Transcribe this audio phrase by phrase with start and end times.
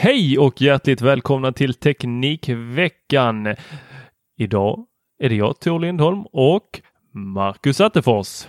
[0.00, 3.54] Hej och hjärtligt välkomna till Teknikveckan.
[4.38, 4.86] Idag
[5.18, 6.80] är det jag, Tor Lindholm och
[7.14, 8.46] Marcus Attefors.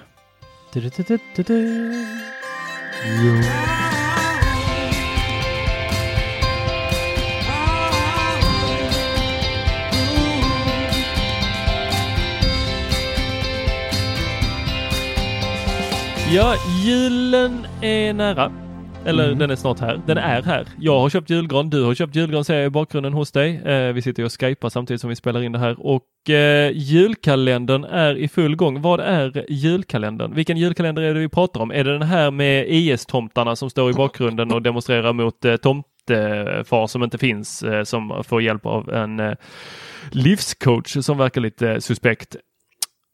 [16.32, 16.56] Ja,
[16.86, 18.69] julen är nära.
[19.10, 19.40] Eller Mm.
[19.40, 20.02] den är snart här.
[20.08, 20.66] Den är här.
[20.80, 21.70] Jag har köpt julgran.
[21.70, 23.56] Du har köpt julgran ser jag i bakgrunden hos dig.
[23.66, 27.84] Eh, vi sitter och skypar samtidigt som vi spelar in det här och eh, julkalendern
[27.84, 28.82] är i full gång.
[28.82, 30.34] Vad är julkalendern?
[30.36, 31.72] Vilken julkalender är det vi pratar om?
[31.72, 36.88] Är det den här med IS-tomtarna som står i bakgrunden och demonstrerar mot eh, tomtefar
[36.88, 39.34] som inte finns, eh, som får hjälp av en eh,
[40.12, 42.36] livscoach som verkar lite eh, suspekt?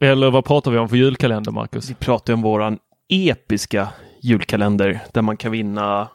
[0.04, 1.90] Eller vad pratar vi om för julkalender, Marcus?
[1.90, 2.78] Vi pratar om våran
[3.10, 3.88] episka
[4.26, 6.10] julkalender där man kan vinna,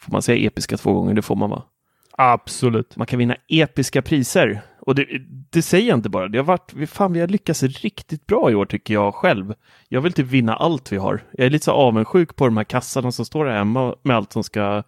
[0.00, 1.14] får man säga episka två gånger?
[1.14, 1.62] Det får man va?
[2.12, 2.96] Absolut.
[2.96, 4.60] Man kan vinna episka priser.
[4.80, 5.06] Och det,
[5.50, 8.54] det säger jag inte bara, det har varit, fan vi har lyckats riktigt bra i
[8.54, 9.54] år tycker jag själv.
[9.88, 11.22] Jag vill typ vinna allt vi har.
[11.32, 14.32] Jag är lite så avundsjuk på de här kassarna som står här hemma med allt
[14.32, 14.82] som ska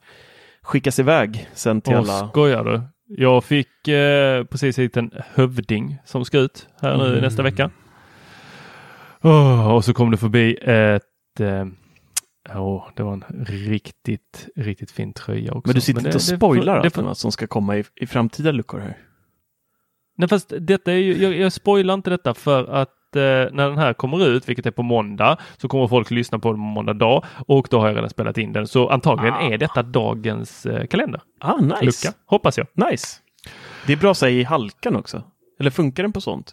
[0.63, 2.29] skickas iväg sen till Åh, alla.
[2.29, 2.81] skojar du?
[3.23, 7.21] Jag fick eh, precis hit en hövding som ska ut här nu Mm.
[7.21, 7.71] nästa vecka.
[9.23, 11.65] Åh, och så kom det förbi ett eh,
[12.57, 15.69] Åh, det var en riktigt, riktigt fin tröja också.
[15.69, 18.07] Men du sitter det- inte och spoilar det- allt vad som ska komma i, i
[18.07, 18.99] framtida luckor här.
[20.17, 23.79] Nej, fast detta är ju, jag, jag spoilar inte detta för att eh, när den
[23.79, 26.93] här kommer ut, vilket är på måndag, så kommer folk lyssna på den på måndag
[26.93, 28.67] dag och då har jag redan spelat in den.
[28.67, 29.41] Så antagligen Ah.
[29.53, 31.21] är detta dagens eh, kalender.
[31.41, 31.85] Ah, nice.
[31.85, 32.67] Lucka, hoppas jag.
[32.91, 33.07] Nice.
[33.87, 35.23] Det är bra att säga i halkan också.
[35.61, 36.53] Eller funkar den på sånt?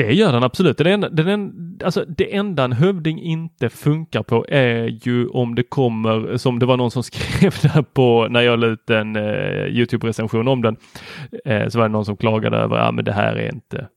[0.00, 0.78] Det gör den absolut.
[0.78, 5.62] Den enda, den alltså det enda en hövding inte funkar på är ju om det
[5.62, 9.66] kommer, som det var någon som skrev där på när jag la ut en eh,
[9.66, 10.76] Youtube-recension om den,
[11.44, 13.88] eh, så var det någon som klagade över, att men det här är inte,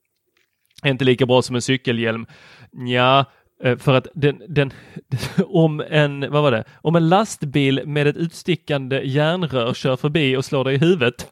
[0.84, 2.26] är inte lika bra som en cykelhjälm.
[2.72, 3.26] Ja,
[3.64, 4.72] eh, för att den, den,
[5.48, 10.46] om en, vad var det, om en lastbil med ett utstickande järnrör kör förbi och
[10.46, 11.32] slår dig i huvudet,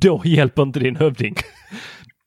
[0.00, 1.34] då hjälper inte din hövding.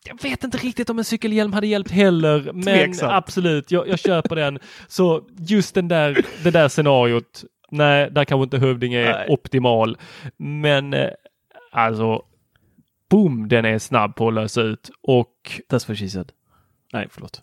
[0.08, 3.12] Jag vet inte riktigt om en cykelhjälm hade hjälpt heller, men Tveksamt.
[3.14, 4.60] absolut, jag, jag köper den.
[4.88, 9.28] Så just den där, det där scenariot, nej, där kanske inte hövding är Nej.
[9.30, 9.98] optimal.
[10.38, 11.10] Men eh,
[11.72, 12.22] alltså,
[13.10, 15.34] boom, den är snabb på att lösa ut och
[15.70, 16.32] That's what she said.
[16.94, 17.42] Nej, förlåt.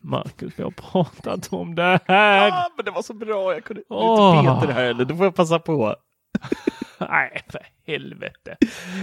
[0.00, 2.50] Marcus, vi har pratat om det här.
[2.50, 4.38] Ah, men det var så bra, jag kunde Åh.
[4.38, 5.96] inte peta det här eller, då får jag passa på.
[7.10, 8.56] Nej, för helvete.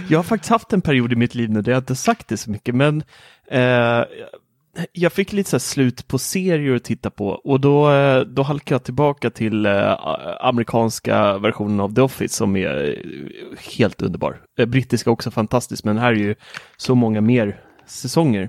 [0.08, 2.36] Jag har faktiskt haft en period i mitt liv nu där jag inte sagt det
[2.36, 3.02] så mycket, men
[3.50, 4.04] eh,
[4.92, 8.42] jag fick lite så här slut på serier att titta på och då, eh, då
[8.42, 9.96] halkade jag tillbaka till eh,
[10.40, 14.40] amerikanska versionen av The Office som är eh, helt underbar.
[14.58, 16.34] Eh, brittiska också fantastiskt, men här är ju
[16.76, 18.48] så många mer säsonger.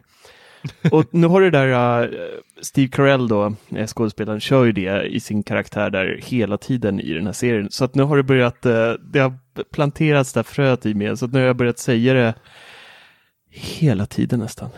[0.92, 2.09] Och nu har det där, uh,
[2.62, 3.54] Steve Carell då,
[3.88, 7.71] skådespelaren, kör ju det i sin karaktär där hela tiden i den här serien.
[7.71, 9.33] Så att nu har det börjat, uh, det har
[9.71, 12.33] planterats där fröet i mig, så att nu har jag börjat säga det
[13.50, 14.69] hela tiden nästan.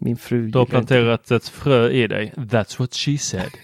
[0.00, 2.32] Min fru Du har gillar inte planterat ett frö i dig.
[2.36, 3.50] That's what she said.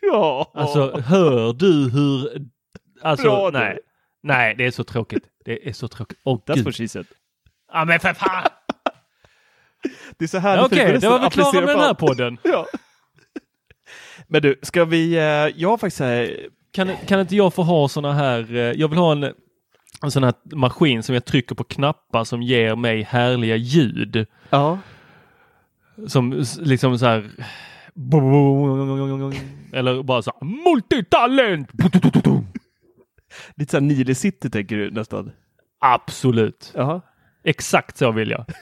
[0.00, 0.50] Ja.
[0.54, 2.46] Alltså hör du hur...
[3.02, 3.58] Alltså Bra du.
[3.58, 3.78] nej.
[4.22, 5.22] Nej, det är så tråkigt.
[5.44, 6.18] Det är så tråkigt.
[6.24, 6.64] Åh That's gud.
[6.64, 7.06] what she said.
[7.72, 8.46] Ja men för fan!
[10.18, 12.38] Det är så här Ja, Okej, det var vi klara med den här podden.
[12.44, 12.66] Ja.
[14.26, 15.12] Men du, ska vi...
[15.16, 15.22] eh,
[15.60, 18.98] Jag har faktiskt här, Kan, kan inte jag få ha såna här, eh, jag vill
[18.98, 19.32] ha en,
[20.02, 24.26] en sån här maskin som jag trycker på knappar som ger mig härliga ljud.
[24.50, 24.78] Ja.
[26.06, 27.30] Som liksom så här
[29.72, 31.70] eller bara så här multitalent!
[33.56, 35.30] Lite såhär Nile City tänker du nästan.
[35.80, 36.72] Absolut.
[36.76, 37.00] Jaha.
[37.44, 38.44] Exakt så vill jag.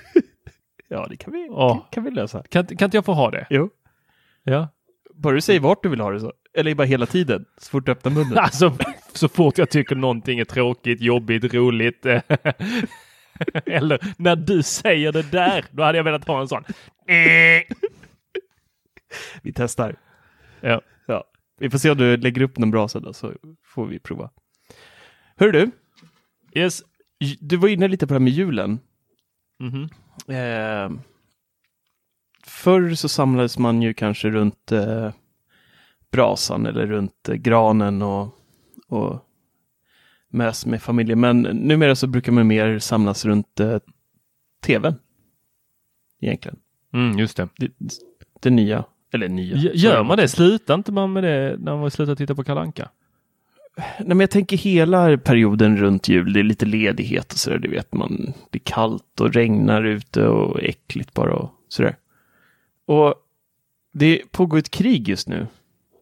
[0.88, 1.88] Ja, det kan vi, Ja.
[1.92, 2.42] kan vi lösa.
[2.42, 3.46] Kan, kan inte jag få ha det?
[3.50, 3.70] Jo.
[4.44, 4.68] Ja.
[5.14, 6.32] Bara du säger vart du vill ha det så.
[6.56, 8.38] Eller bara hela tiden, så fort du öppnar munnen.
[8.44, 8.76] Alltså
[9.12, 12.06] så fort jag tycker någonting är tråkigt, jobbigt, roligt.
[12.06, 12.22] eh,
[13.66, 16.64] Eller när du säger det där, då hade jag velat ha en sån.
[19.42, 19.96] Vi testar.
[20.60, 20.80] Ja.
[21.06, 21.24] Ja.
[21.58, 23.32] Vi får se om du lägger upp någon bra då, så
[23.64, 24.30] får vi prova.
[25.36, 25.70] Hör du,
[26.54, 26.82] Yes.
[27.40, 28.78] du var inne lite på det här med julen.
[29.58, 29.88] Mhm.
[30.36, 30.90] Eh,
[32.46, 35.12] förr så samlades man ju kanske runt eh,
[36.16, 38.38] brasan eller runt eh, granen och,
[38.88, 39.20] och
[40.28, 41.20] mös med familjen.
[41.20, 43.78] Men numera så brukar man mer samlas runt eh,
[44.66, 44.94] tvn.
[46.20, 46.56] Egentligen.
[46.94, 47.48] Mm, just det.
[47.56, 47.70] Det,
[48.40, 48.84] det nya.
[49.12, 49.56] Eller nya.
[49.56, 50.28] G- Gör man det?
[50.28, 52.88] Slutar inte man med det när man slutar titta på Kalanka?
[53.98, 57.68] Nej, men jag tänker hela perioden runt jul, det är lite ledighet och sådär, det
[57.68, 58.32] vet man.
[58.50, 61.96] Det är kallt och regnar ute och äckligt bara och sådär.
[62.86, 63.14] Och
[63.92, 65.46] det pågår ett krig just nu.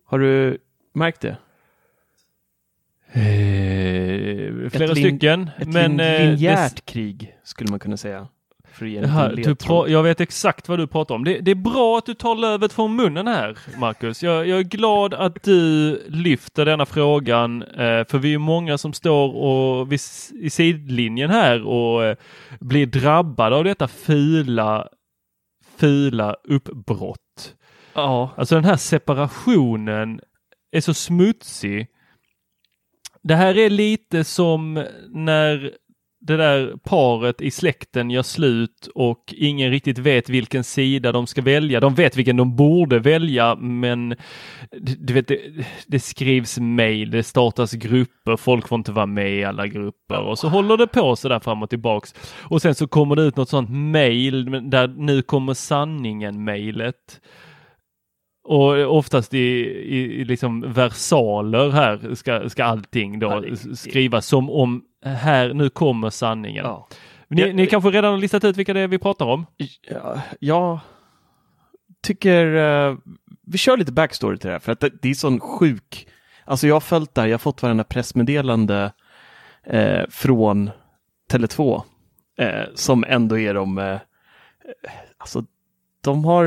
[0.04, 0.58] Har du
[0.94, 1.36] märkt det?
[3.12, 5.50] Eh, flera stycken.
[5.58, 8.28] Ett men, eh, linjärt det- krig skulle man kunna säga.
[9.36, 11.24] Liten du pra- jag vet exakt vad du pratar om.
[11.24, 14.22] Det, det är bra att du tar lövet från munnen här, Marcus.
[14.22, 18.92] Jag, jag är glad att du lyfter denna frågan, eh, för vi är många som
[18.92, 20.00] står och vid,
[20.40, 22.16] i sidlinjen här och eh,
[22.60, 24.88] blir drabbade av detta fula,
[25.76, 27.54] fula uppbrott.
[27.94, 30.20] Ja, Alltså den här separationen
[30.72, 31.86] är så smutsig.
[33.22, 35.72] Det här är lite som när
[36.26, 41.42] det där paret i släkten gör slut och ingen riktigt vet vilken sida de ska
[41.42, 41.80] välja.
[41.80, 44.16] De vet vilken de borde välja men
[44.98, 45.40] du vet, det,
[45.86, 50.38] det skrivs mejl, det startas grupper, folk får inte vara med i alla grupper och
[50.38, 52.14] så håller det på så där fram och tillbaks.
[52.42, 57.20] Och sen så kommer det ut något sånt mejl där nu kommer sanningen mejlet.
[58.44, 64.50] Och oftast i, i, i liksom versaler här ska, ska allting då Ja, skrivas som
[64.50, 66.64] om här, nu kommer sanningen.
[66.64, 66.88] ja.
[67.28, 69.46] Ni, Ja, ni kanske redan har listat ut vilka det är vi pratar om?
[69.90, 70.78] Ja, jag
[72.02, 72.96] tycker eh,
[73.46, 76.08] vi kör lite backstory till det här för att det, det är sån sjuk,
[76.44, 78.92] alltså jag har följt det här, jag har fått varenda pressmeddelande
[79.66, 80.70] eh, från
[81.32, 81.82] Tele2
[82.38, 83.98] eh, som ändå är de,
[85.18, 85.44] alltså
[86.04, 86.44] de har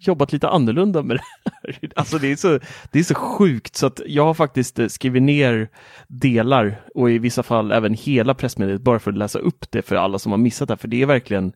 [0.00, 1.90] jobbat lite annorlunda med det här.
[1.96, 2.58] Alltså det är så,
[2.92, 5.68] det är så sjukt så att jag har faktiskt eh, skrivit ner
[6.08, 9.96] delar och i vissa fall även hela pressmeddelandet bara för att läsa upp det för
[9.96, 11.52] alla som har missat det här, för det är verkligen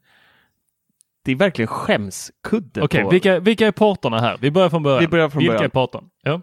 [1.25, 2.83] det är verkligen skämskudde.
[2.83, 3.11] Okej, på...
[3.11, 4.39] vilka, vilka är parterna här?
[4.41, 5.01] Vi börjar från början.
[5.01, 5.65] Vi börjar från vilka början.
[5.65, 6.09] är parterna?
[6.23, 6.41] Ja.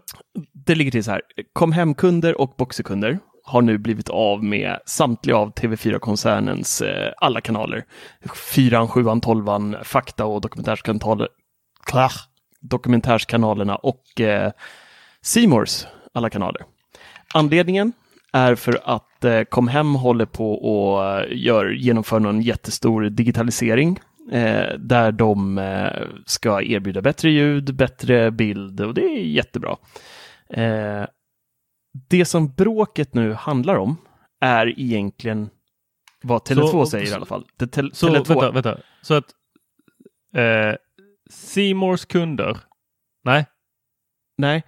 [0.52, 1.22] Det ligger till så här.
[1.52, 7.84] Kom hem-kunder och Boxerkunder har nu blivit av med samtliga av TV4-koncernens eh, alla kanaler.
[8.54, 11.28] Fyran, sjuan, tolvan, fakta och dokumentärskanaler,
[11.86, 12.12] klar,
[12.60, 14.52] dokumentärskanalerna och eh,
[15.48, 16.62] Mores alla kanaler.
[17.34, 17.92] Anledningen
[18.32, 24.00] är för att eh, Kom Hem håller på och eh, gör, genomför någon jättestor digitalisering
[24.32, 29.76] eh, där de eh, ska erbjuda bättre ljud, bättre bild och det är jättebra.
[30.50, 31.04] Eh,
[32.08, 33.96] det som bråket nu handlar om
[34.40, 35.50] är egentligen
[36.22, 37.44] vad Tele2 Så- säger i alla fall.
[37.56, 38.78] Det tel- Så Tele2, vänta, vänta.
[39.02, 39.24] Så att
[40.34, 40.74] eh,
[41.30, 42.58] Seymours kunder,
[43.24, 43.46] nej,
[44.38, 44.62] Nej,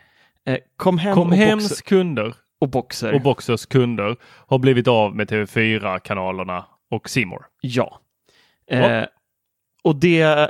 [0.46, 3.14] eh, Kom Hem Kom och, Hems Boxer, kunder och Boxer.
[3.14, 7.42] och Boxers kunder har blivit av med TV4-kanalerna och Seymour.
[7.60, 8.00] ja.
[8.70, 9.04] Eh,
[9.84, 10.48] och det, eh,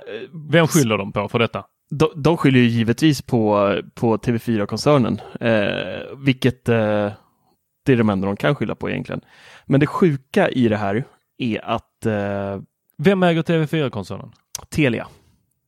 [0.50, 1.64] Vem skyller de på för detta?
[1.90, 7.12] de, de skyller ju givetvis på, på TV4-koncernen, eh, vilket eh,
[7.84, 9.20] det är de enda de kan skylla på egentligen.
[9.66, 11.04] Men det sjuka i det här
[11.38, 12.60] är att eh,
[12.98, 14.32] Vem äger TV4-koncernen?
[14.70, 15.06] Telia,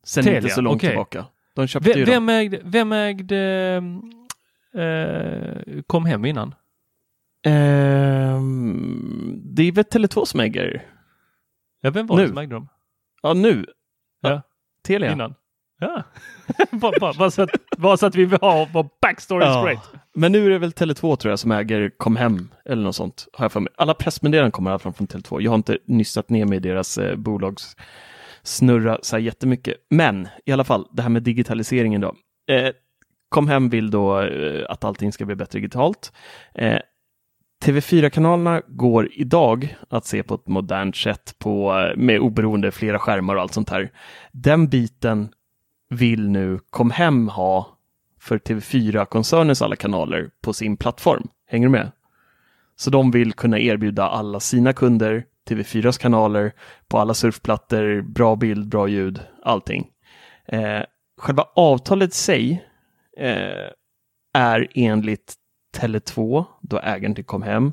[0.04, 0.90] sen Telia, inte så långt okej.
[0.90, 2.28] tillbaka, de köpte ju Vem, dem.
[2.28, 3.82] ägde, vem ägde
[4.75, 6.54] eh, Kom Hem innan?
[8.04, 10.82] Ehm, det är väl Tele2 som äger?
[11.80, 12.28] Ja, vem var det Nu.
[12.28, 12.68] som ägde dem?
[13.23, 13.66] Ja, nu.
[14.20, 14.42] Ja.
[14.87, 15.12] Telia.
[15.12, 15.34] Innan?
[15.80, 16.02] Ja,
[16.70, 19.61] bara, bara, bara så att Bara så att vi har vår backstory Ja.
[19.62, 19.90] straight.
[20.14, 23.28] Men nu är det väl Tele2 tror jag som äger Comhem eller något sånt.
[23.32, 23.73] Har jag för mig.
[23.76, 25.40] Alla pressmeddelanden kommer i alla fall från Tele2.
[25.40, 27.76] Jag har inte nystat ner mig i deras eh, bolags
[28.44, 29.76] snurra så här jättemycket.
[29.90, 32.14] Men i alla fall, det här med digitaliseringen då.
[32.54, 32.70] Eh,
[33.28, 36.12] Comhem vill då eh, att allting ska bli bättre digitalt.
[36.54, 36.78] Eh,
[37.64, 43.36] TV4-kanalerna går idag att se på ett modernt sätt på, eh, med oberoende flera skärmar
[43.36, 43.92] och allt sånt här.
[44.32, 45.28] Den biten
[45.90, 47.78] vill nu Comhem ha
[48.20, 51.28] för TV4-koncernens alla kanaler på sin plattform.
[51.46, 51.92] Hänger du med?
[52.76, 56.52] Så de vill kunna erbjuda alla sina kunder TV4s kanaler
[56.88, 59.90] på alla surfplattor, bra bild, bra ljud, allting.
[60.48, 60.82] Eh,
[61.20, 62.64] själva avtalet i sig
[63.18, 63.70] eh,
[64.34, 65.34] är enligt
[65.76, 67.72] Tele2, då ägaren till Comhem,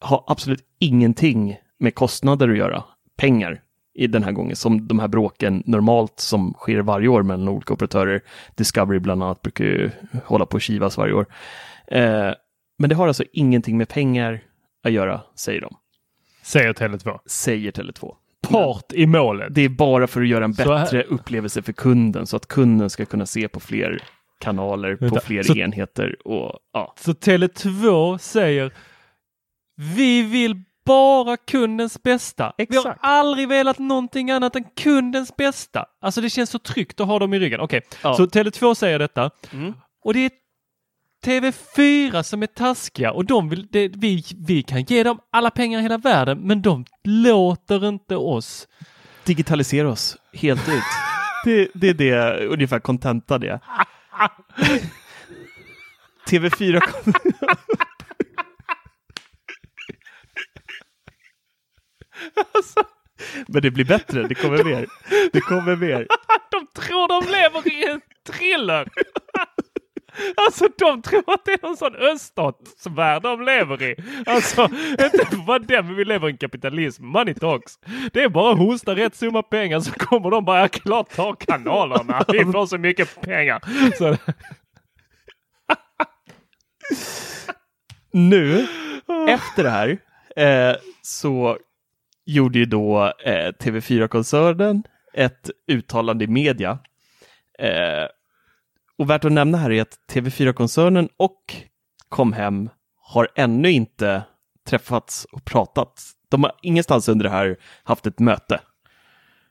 [0.00, 2.84] har absolut ingenting med kostnader att göra,
[3.16, 3.60] pengar
[3.94, 7.74] i den här gången, som de här bråken normalt som sker varje år mellan olika
[7.74, 8.20] operatörer.
[8.56, 9.90] Discovery bland annat brukar ju
[10.24, 11.26] hålla på och kivas varje år.
[11.86, 12.32] Eh,
[12.78, 14.40] men det har alltså ingenting med pengar
[14.84, 15.76] att göra, säger de.
[16.44, 17.18] Säger Tele2.
[17.26, 18.14] Säger Tele2.
[18.48, 19.54] Part i målet.
[19.54, 23.04] Det är bara för att göra en bättre upplevelse för kunden, så att kunden ska
[23.04, 24.02] kunna se på fler
[24.40, 26.94] kanaler, på fler så- enheter och ja.
[26.98, 28.72] Så Tele2 säger
[29.96, 32.52] Vi vill bara kundens bästa.
[32.56, 32.98] Vi har Exakt.
[33.02, 35.86] aldrig velat någonting annat än kundens bästa.
[36.00, 37.60] Alltså det känns så tryggt att ha dem i ryggen.
[37.60, 38.14] Okej, Ja.
[38.14, 39.30] så Tele2 säger detta.
[39.52, 39.72] Mm.
[40.04, 40.30] Och det är
[41.24, 45.78] TV4 som är taskiga och de vill, det, vi, vi kan ge dem alla pengar
[45.78, 48.68] i hela världen men de låter inte oss.
[49.24, 50.82] Digitalisera oss helt ut.
[51.44, 53.60] det, det är det ungefär kontenta det.
[56.28, 56.82] TV4
[62.54, 62.84] Alltså,
[63.48, 64.86] Men det blir bättre, det kommer mer.
[65.32, 66.06] Det kommer mer.
[66.50, 68.88] De tror de lever i en thriller!
[70.46, 73.96] Alltså de tror att det är någon sån öststatsvärld de lever i.
[74.26, 74.62] Alltså
[75.00, 77.04] inte vad den, men vi lever i en kapitalism.
[77.06, 77.72] Money talks.
[78.12, 81.32] Det är bara att hosta rätt summa pengar så kommer de bara, "Ja, klart ta
[81.34, 82.24] kanalerna.
[82.28, 83.62] Vi får så mycket pengar.
[83.98, 84.16] Så,
[88.12, 88.66] Nu,
[89.28, 89.98] efter det här,
[90.36, 91.58] eh, så
[92.24, 94.82] gjorde ju då eh, TV4-koncernen
[95.14, 96.78] ett uttalande i media.
[97.58, 98.08] Eh,
[98.98, 101.54] och värt att nämna här är att TV4-koncernen och
[102.08, 104.22] Comhem har ännu inte
[104.66, 106.02] träffats och pratat.
[106.28, 108.60] De har ingenstans under det här haft ett möte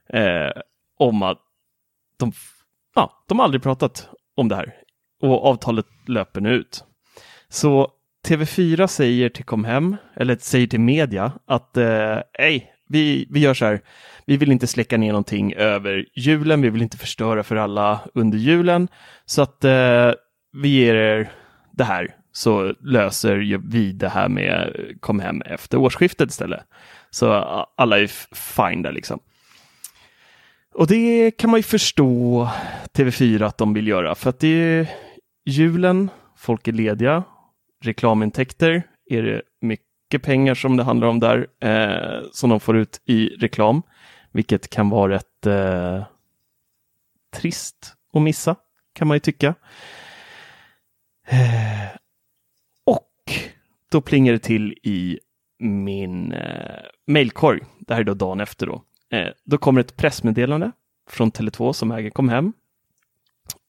[0.10, 0.62] eh,
[0.98, 1.40] om att
[2.18, 2.32] de,
[2.96, 4.76] ja, de har aldrig pratat om det här
[5.22, 6.84] och avtalet löper nu ut.
[7.50, 7.92] Så
[8.28, 13.66] TV4 säger till Comhem, eller säger till media, att eh, "Ej, vi, vi gör så
[13.66, 13.82] här,
[14.26, 18.38] vi vill inte släcka ner någonting över julen, vi vill inte förstöra för alla under
[18.38, 18.88] julen,
[19.26, 20.12] så att eh,
[20.54, 21.32] vi ger er
[21.72, 26.64] det här, så löser vi det här med Comhem efter årsskiftet istället.
[27.10, 27.32] Så
[27.78, 29.20] alla är fine där liksom.
[30.74, 32.50] Och det kan man ju förstå
[32.94, 34.88] TV4 att de vill göra, för att det är
[35.46, 37.24] julen, folk är lediga,
[37.84, 42.78] reklamintäkter är det mycket mycket pengar som det handlar om där, eh, som de får
[42.78, 43.82] ut i reklam,
[44.32, 46.06] vilket kan vara rätt eh,
[47.36, 48.56] trist att missa,
[48.94, 49.56] kan man ju tycka.
[51.28, 51.98] Eh,
[52.86, 53.34] och
[53.92, 55.20] då plingar det till i
[55.60, 57.62] min eh, mailkorg.
[57.80, 58.84] Det här är då dagen efter då.
[59.10, 60.72] Eh, då kommer ett pressmeddelande
[61.10, 62.54] från Tele2 som äger kom hem.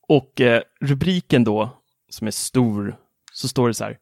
[0.09, 1.71] Och eh, rubriken då,
[2.09, 2.97] som är stor,
[3.33, 3.99] så står det så här.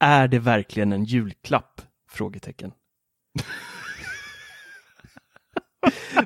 [0.00, 1.80] Är det verkligen en julklapp?
[2.10, 2.72] Frågetecken.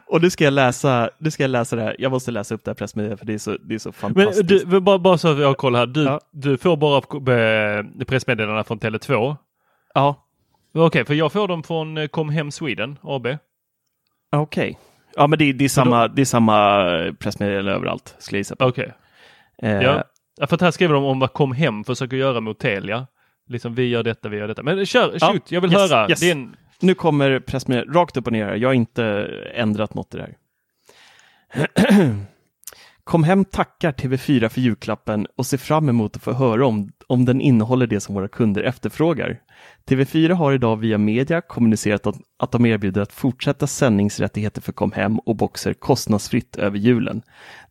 [0.07, 1.97] Och nu ska jag läsa, nu ska jag läsa det här.
[1.99, 3.95] Jag måste läsa upp det här pressmeddelandet för det är så, det är så men
[4.15, 4.71] fantastiskt.
[4.71, 5.87] du, bara, bara så att jag har koll här.
[5.87, 6.21] Du, Ja.
[6.33, 9.37] du får bara eh, pressmeddelandena från Tele2.
[9.95, 10.21] Ja,
[10.77, 13.27] Okej, för jag får dem från eh, Comhem Sweden AB.
[14.33, 14.79] okej.
[15.17, 16.85] Ja, men det, det, är samma, det är samma
[17.19, 18.65] pressmeddelande överallt, skulle jag gissa på.
[18.65, 18.93] Okej.
[19.63, 20.05] Eh, Ja.
[20.37, 23.07] Ja, för att här skriver de om vad Comhem försöker göra mot Telia.
[23.49, 24.63] Liksom vi gör detta, vi gör detta.
[24.63, 26.09] Men kör, Ja, shoot, jag vill yes, höra.
[26.09, 26.23] yes.
[26.23, 28.55] En, Nu kommer pressmeddelandet rakt upp och ner.
[28.55, 29.05] Jag har inte
[29.55, 30.37] ändrat något i det här.
[33.05, 37.25] Kom hem tackar TV4 för julklappen och ser fram emot att få höra om, om
[37.25, 39.41] den innehåller det som våra kunder efterfrågar.
[39.87, 44.93] TV4 har idag via media kommunicerat att, att de erbjuder att fortsätta sändningsrättigheter för Kom
[44.93, 47.23] hem och Boxer kostnadsfritt över julen.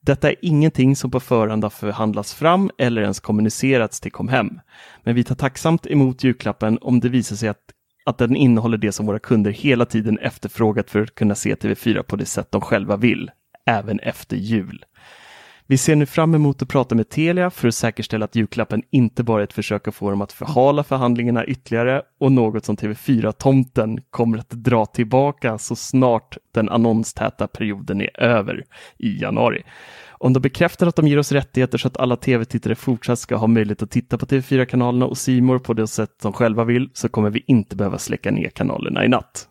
[0.05, 4.59] Detta är ingenting som på förhand har förhandlats fram eller ens kommunicerats till Comhem.
[5.03, 7.59] Men vi tar tacksamt emot julklappen om det visar sig att
[8.05, 12.03] att den innehåller det som våra kunder hela tiden efterfrågat för att kunna se TV4
[12.03, 13.31] på det sätt de själva vill,
[13.65, 14.85] även efter jul.
[15.67, 19.23] Vi ser nu fram emot att prata med Telia för att säkerställa att julklappen inte
[19.23, 23.99] bara är ett försök att få dem att förhala förhandlingarna ytterligare och något som TV4-tomten
[24.09, 28.63] kommer att dra tillbaka så snart den annonstäta perioden är över
[28.97, 29.63] i januari.
[30.09, 33.47] Om de bekräftar att de ger oss rättigheter så att alla tv-tittare fortsatt ska ha
[33.47, 37.29] möjlighet att titta på TV4-kanalerna och Simor på det sätt de själva vill så kommer
[37.29, 39.47] vi inte behöva släcka ner kanalerna i natt.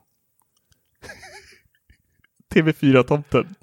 [2.55, 3.55] TV4-tomten.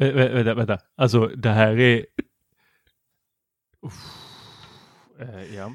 [0.00, 0.78] Vä- vä- Vänta, vänta.
[0.96, 2.06] Alltså det här är...
[3.86, 3.94] Uff.
[5.20, 5.72] Eh, ja.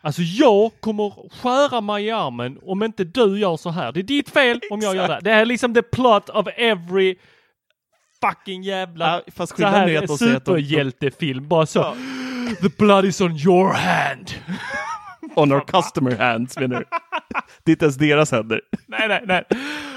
[0.00, 3.92] Alltså jag kommer skära mig i armen om inte du gör så här.
[3.92, 5.20] Det är ditt fel om jag gör det.
[5.22, 7.16] Det är liksom the plot of every
[8.20, 11.48] fucking jävla Ja, fast så är här superhjältefilm.
[11.48, 11.96] Bara så.
[12.62, 14.30] The blood is on your hand.
[15.34, 16.84] On our customer hands menar du?
[17.64, 18.60] Det är inte ens deras händer.
[18.86, 19.44] nej, nej, nej.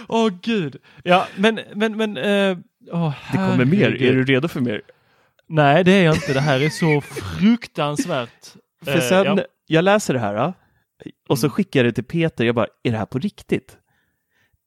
[0.07, 0.75] Åh gud.
[1.03, 2.17] Ja, men, men, men.
[2.17, 2.57] eh,
[2.91, 4.01] åh, Det kommer mer.
[4.01, 4.81] Är du redo för mer?
[5.47, 6.33] Nej, det är jag inte.
[6.33, 8.53] Det här är så fruktansvärt.
[8.85, 9.39] För Eh, sen, ja.
[9.67, 10.53] jag läser det här
[11.29, 11.51] och så Mm.
[11.51, 12.45] skickar jag det till Peter.
[12.45, 13.77] Jag bara, är det här på riktigt?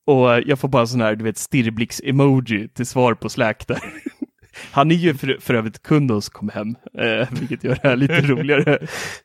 [0.06, 3.78] Och jag får bara sån här, du vet, stirrblix-emoji till svar på Slack där.
[4.72, 8.20] Han är ju för, för övrigt kund hos Comhem, eh, vilket gör det här lite
[8.20, 8.78] roligare.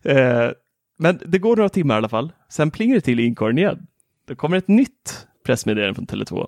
[0.04, 0.52] Eh,
[1.00, 2.32] men det går några timmar i alla fall.
[2.50, 3.88] Sen plingar det till i inkorgen igen.
[4.28, 6.48] Då kommer ett nytt pressmeddelande från Tele2.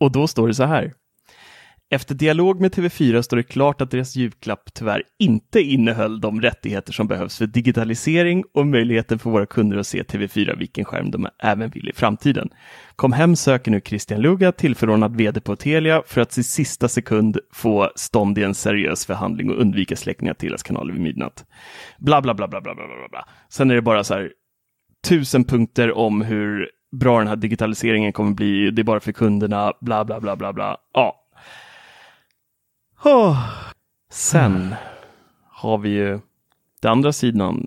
[0.00, 0.92] Och då står det så här.
[1.92, 6.92] Efter dialog med TV4 står det klart att deras julklapp tyvärr inte innehöll de rättigheter
[6.92, 11.28] som behövs för digitalisering och möjligheten för våra kunder att se TV4 vilken skärm de
[11.38, 12.48] även vill i framtiden.
[12.96, 17.38] Kom hem söker nu Christian Luga, tillförordnad vd på Telia, för att i sista sekund
[17.52, 21.44] få stånd i en seriös förhandling och undvika släckning av Telias kanaler vid midnatt.
[21.98, 23.28] Bla, bla, bla, bla, bla, bla, bla, bla.
[23.48, 24.32] Sen är det bara så här
[25.08, 26.68] tusen punkter om hur
[27.00, 28.70] bra den här digitaliseringen kommer bli.
[28.70, 30.76] Det är bara för kunderna, bla, bla, bla, bla, bla.
[30.92, 31.19] Ja,
[33.04, 33.36] Oh.
[34.10, 34.74] Sen
[35.48, 36.20] har vi ju
[36.80, 37.66] den andra sidan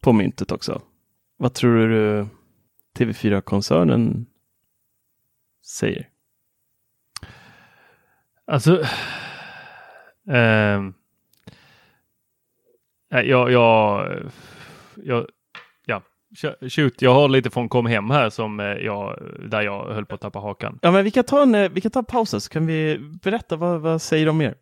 [0.00, 0.82] på myntet också.
[1.36, 2.26] Vad tror du
[2.98, 4.26] TV4-koncernen
[5.64, 6.08] säger?
[8.44, 8.84] Alltså.
[13.10, 14.08] nej, jag, jag,
[14.96, 15.26] jag,
[16.68, 20.14] shoot, jag har lite från Kom hem här som eh, jag, där jag höll på
[20.14, 20.78] att tappa hakan.
[20.82, 22.66] Ja, men vi kan ta en, eh, vi kan ta en paus här, så kan
[22.66, 24.54] vi berätta vad, vad säger de mer?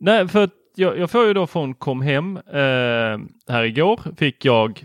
[0.00, 4.84] Nej, för jag, jag får ju då från Kom hem eh, här igår fick jag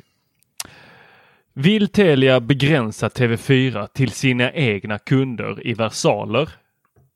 [1.54, 6.50] Vill Telia begränsa TV4 till sina egna kunder i versaler?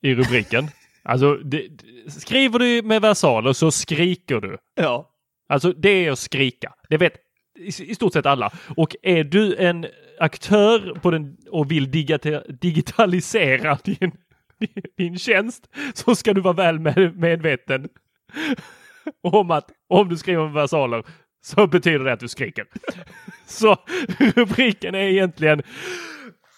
[0.02, 0.68] I rubriken.
[1.10, 1.68] Alltså, det,
[2.08, 4.58] skriver du med versaler så skriker du.
[4.76, 5.10] Ja.
[5.50, 6.74] Alltså det är att skrika.
[6.90, 7.14] Det vet
[7.58, 8.52] i, stort sett alla.
[8.78, 9.86] Och är du en
[10.20, 11.92] aktör på den och vill
[12.62, 14.12] digitalisera din,
[14.98, 16.80] din tjänst så ska du vara väl
[17.16, 17.90] medveten
[19.24, 21.04] om att om du skriver med versaler
[21.42, 22.66] så betyder det att du skriker.
[23.46, 23.78] Så
[24.20, 25.58] rubriken är egentligen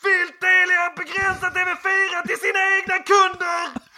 [0.03, 3.88] Vill Telia begränsa TV4 till sina egna kunder?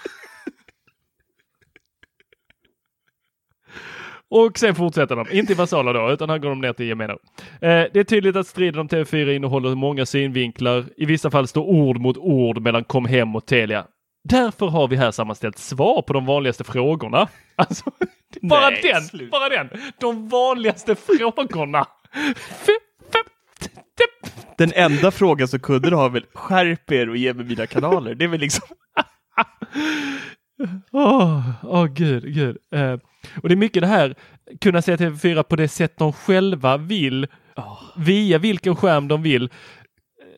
[4.32, 7.17] Och sen fortsätter de, inte i versaler då, utan här går de ner till gemener.
[7.62, 10.86] Eh, det är tydligt att striden om TV4 innehåller många synvinklar.
[10.98, 13.86] I vissa fall står ord mot ord mellan Kom Hem och Telia.
[14.30, 17.28] Därför har vi här sammanställt svar på de vanligaste frågorna.
[17.56, 17.91] Alltså,
[18.41, 19.32] bara Nej, den, slut.
[19.32, 19.70] bara den.
[20.00, 21.86] De vanligaste frågorna.
[24.58, 28.15] Den enda frågan som kunder har väl skärp er och ge mig mina kanaler.
[28.15, 28.67] Det är väl liksom
[30.91, 32.58] Åh, åh gud, gud.
[32.76, 32.98] Eh,
[33.44, 34.15] och det är mycket det här,
[34.62, 37.28] kunna se TV4 på det sätt de själva vill,
[37.96, 39.50] via vilken skärm de vill.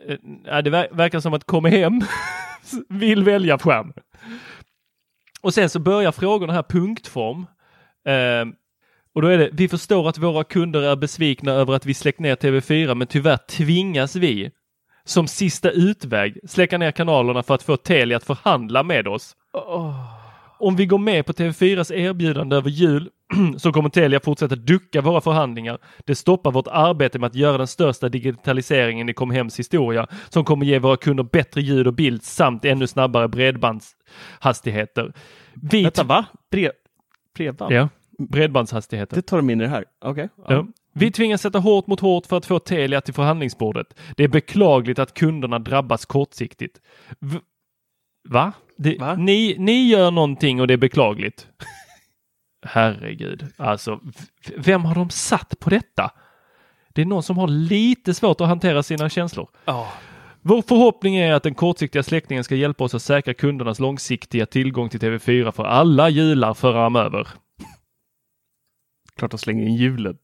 [0.08, 2.01] Eh, det ver- verkar som att komma hem
[2.89, 3.93] vill välja skärm.
[5.41, 7.45] Och sen så börjar frågorna här punktform.
[8.08, 8.45] Eh,
[9.15, 12.19] och då är det, vi förstår att våra kunder är besvikna över att vi släckt
[12.19, 14.51] ner TV4, men tyvärr tvingas vi
[15.06, 19.36] som sista utväg släcka ner kanalerna för att få Telia att förhandla med oss.
[20.63, 23.10] Om vi går med på TV4s erbjudande över jul
[23.58, 25.78] så kommer Telia fortsätta ducka våra förhandlingar.
[26.06, 30.65] Det stoppar vårt arbete med att göra den största digitaliseringen i Comhems historia som kommer
[30.65, 35.13] ge våra kunder bättre ljud och bild samt ännu snabbare bredbandshastigheter.
[35.54, 36.26] Vi Vänta, va?
[36.52, 36.71] Brev,
[37.36, 37.73] bredband?
[37.73, 39.15] Ja, bredbandshastigheter.
[39.15, 39.86] Det tar de in i det här?
[40.02, 40.30] Okej.
[40.47, 40.65] Ja.
[40.93, 43.88] Vi tvingas sätta hårt mot hårt för att få Telia till förhandlingsbordet.
[44.17, 46.82] Det är beklagligt att kunderna drabbas kortsiktigt.
[47.19, 47.39] V
[48.29, 48.53] Va?
[48.77, 49.15] Det, Va?
[49.15, 51.47] Ni, ni gör någonting och det är beklagligt.
[52.65, 53.99] Herregud, alltså
[54.57, 56.12] vem har de satt på detta?
[56.93, 59.49] Det är någon som har lite svårt att hantera sina känslor.
[59.65, 59.91] Ja.
[60.41, 64.89] Vår förhoppning är att den kortsiktiga släckningen ska hjälpa oss att säkra kundernas långsiktiga tillgång
[64.89, 67.27] till TV4 för alla jular framöver.
[69.15, 70.17] Klart de slänger in julen.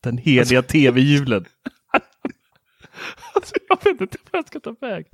[0.00, 1.44] Den heliga tv-julen.
[3.34, 5.06] Alltså, jag vet inte vad jag ska ta väg.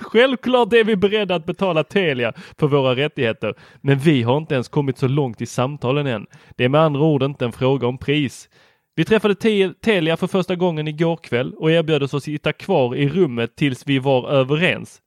[0.00, 4.68] Självklart är vi beredda att betala Telia för våra rättigheter, men vi har inte ens
[4.68, 6.26] kommit så långt i samtalen än.
[6.56, 8.48] Det är med andra ord inte en fråga om pris.
[8.96, 9.34] Vi träffade
[9.82, 13.86] Telia för första gången igår kväll och erbjöd oss att sitta kvar i rummet tills
[13.86, 15.00] vi var överens.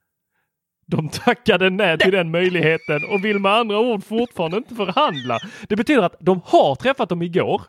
[0.86, 5.38] De tackade nej till den möjligheten och vill med andra ord fortfarande inte förhandla.
[5.68, 7.62] Det betyder att de har träffat dem igår.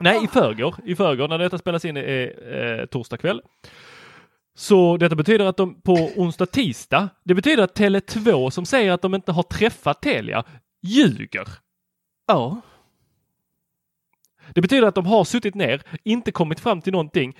[0.00, 0.74] Nej, i förrgår.
[0.84, 3.42] I förrgår när detta spelas in är eh, torsdag kväll.
[4.54, 9.02] Så detta betyder att de på onsdag, tisdag, det betyder att Tele2 som säger att
[9.02, 10.44] de inte har träffat Telia
[10.82, 11.48] ljuger.
[12.26, 12.60] Ja.
[14.54, 17.38] Det betyder att de har suttit ner, inte kommit fram till någonting.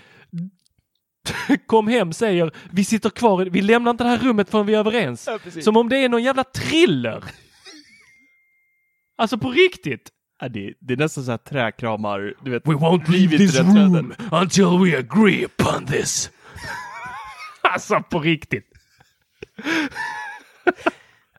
[1.67, 4.79] Kom hem säger vi sitter kvar, vi lämnar inte det här rummet förrän vi är
[4.79, 5.29] överens.
[5.45, 7.25] Ja, Som om det är någon jävla thriller.
[9.17, 10.11] Alltså på riktigt.
[10.41, 12.67] Ja, det, det är nästan så här träkramar, du vet.
[12.67, 16.31] We won't leave this room until we agree upon this.
[17.63, 18.67] alltså på riktigt.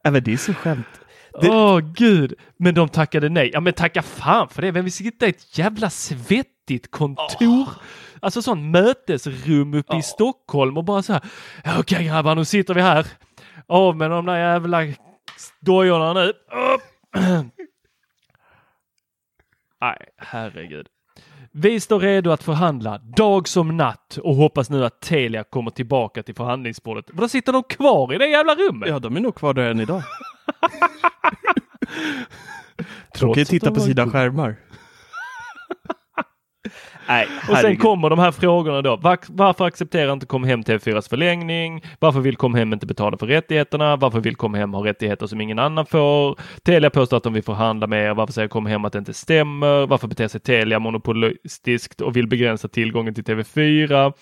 [0.04, 0.88] Ja, men det är så skämt.
[1.34, 3.50] Åh oh, gud, men de tackade nej.
[3.54, 4.72] Ja men tacka fan för det.
[4.72, 7.48] Vem vill sitta i ett jävla svettigt kontor?
[7.48, 7.70] Oh.
[8.20, 10.00] Alltså sån mötesrum uppe oh.
[10.00, 11.22] i Stockholm och bara så här.
[11.60, 13.08] Okej okay, grabbar, nu sitter vi här.
[13.68, 14.94] Av med de där jävla
[15.60, 16.34] dojorna nu.
[19.82, 20.88] Nej, herregud.
[21.52, 26.24] Vi står redo att förhandla dag som natt och hoppas nu att Telia kommer tillbaka
[26.24, 27.06] till förhandlingsbordet.
[27.08, 28.90] Men då sitter de kvar i det jävla rummet.
[28.90, 30.04] Ja, de är nog kvar där än idag.
[33.20, 34.56] kan ju titta på sina skärmar.
[37.08, 38.96] Nej, och sen kommer de här frågorna då.
[38.96, 41.84] Var, varför accepterar inte Comhem TV4s förlängning?
[42.00, 43.96] Varför vill Comhem inte betala för rättigheterna?
[43.96, 46.40] Varför vill Comhem ha rättigheter som ingen annan får?
[46.64, 48.14] Telia påstår att de vill förhandla med er.
[48.14, 49.88] Varför säger Comhem att det inte stämmer?
[49.88, 54.14] Varför beter sig Telia monopolistiskt och vill begränsa tillgången till TV4?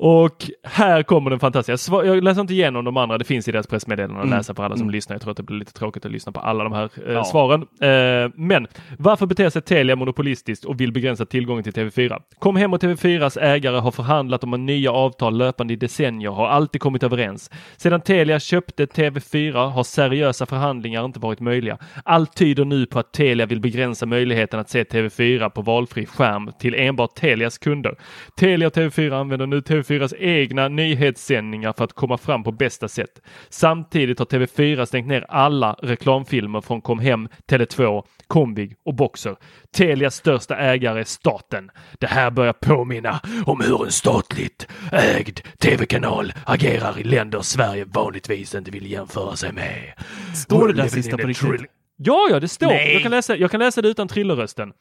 [0.00, 2.04] Och här kommer den fantastiska.
[2.04, 3.18] Jag läser inte igenom de andra.
[3.18, 4.38] Det finns i deras pressmeddelande att mm.
[4.38, 4.92] läsa för alla som mm.
[4.92, 5.14] lyssnar.
[5.14, 7.24] Jag tror att det blir lite tråkigt att lyssna på alla de här eh, ja.
[7.24, 7.62] svaren.
[7.62, 8.66] Eh, men
[8.98, 12.22] varför beter sig Telia monopolistiskt och vill begränsa tillgången till TV4?
[12.38, 16.48] Kom hem och TV4s ägare har förhandlat om en nya avtal löpande i decennier, har
[16.48, 17.50] alltid kommit överens.
[17.76, 21.78] Sedan Telia köpte TV4 har seriösa förhandlingar inte varit möjliga.
[22.04, 26.50] Allt tyder nu på att Telia vill begränsa möjligheten att se TV4 på valfri skärm
[26.58, 27.94] till enbart Telias kunder.
[28.36, 32.88] Telia och TV4 använder nu TV4 TV4s egna nyhetssändningar för att komma fram på bästa
[32.88, 33.22] sätt.
[33.48, 39.36] Samtidigt har TV4 stängt ner alla reklamfilmer från Comhem, Tele2, Comvig och Boxer.
[39.76, 41.70] Telias största ägare är staten.
[41.98, 48.54] Det här börjar påminna om hur en statligt ägd tv-kanal agerar i länder Sverige vanligtvis
[48.54, 49.92] inte vill jämföra sig med.
[50.34, 51.70] Står det där sista på riktigt?
[51.96, 52.72] Ja, ja, det står.
[52.72, 54.72] Jag kan, läsa, jag kan läsa det utan trillerrösten.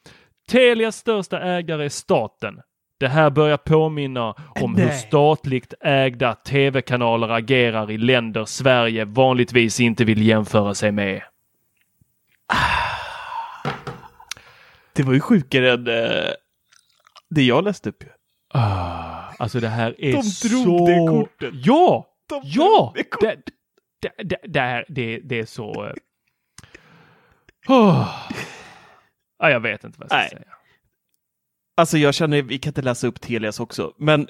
[0.49, 2.55] Telias största ägare är staten.
[2.99, 4.85] Det här börjar påminna om Nej.
[4.85, 11.21] hur statligt ägda tv-kanaler agerar i länder Sverige vanligtvis inte vill jämföra sig med.
[14.93, 16.31] Det var ju sjukare än uh,
[17.29, 18.03] det jag läste upp.
[18.55, 20.47] Uh, alltså det här är De så...
[20.47, 21.49] De drog det kortet.
[21.53, 22.07] Ja!
[22.29, 22.93] De ja!
[22.95, 23.39] Det, kortet.
[24.01, 25.91] Det, det, det, här, det, det är så...
[27.67, 28.07] Oh.
[29.39, 30.29] Ah, jag vet inte vad jag ska Nej.
[30.29, 30.56] säga.
[31.77, 34.27] Alltså jag känner, vi kan inte läsa upp Telias också, men eh,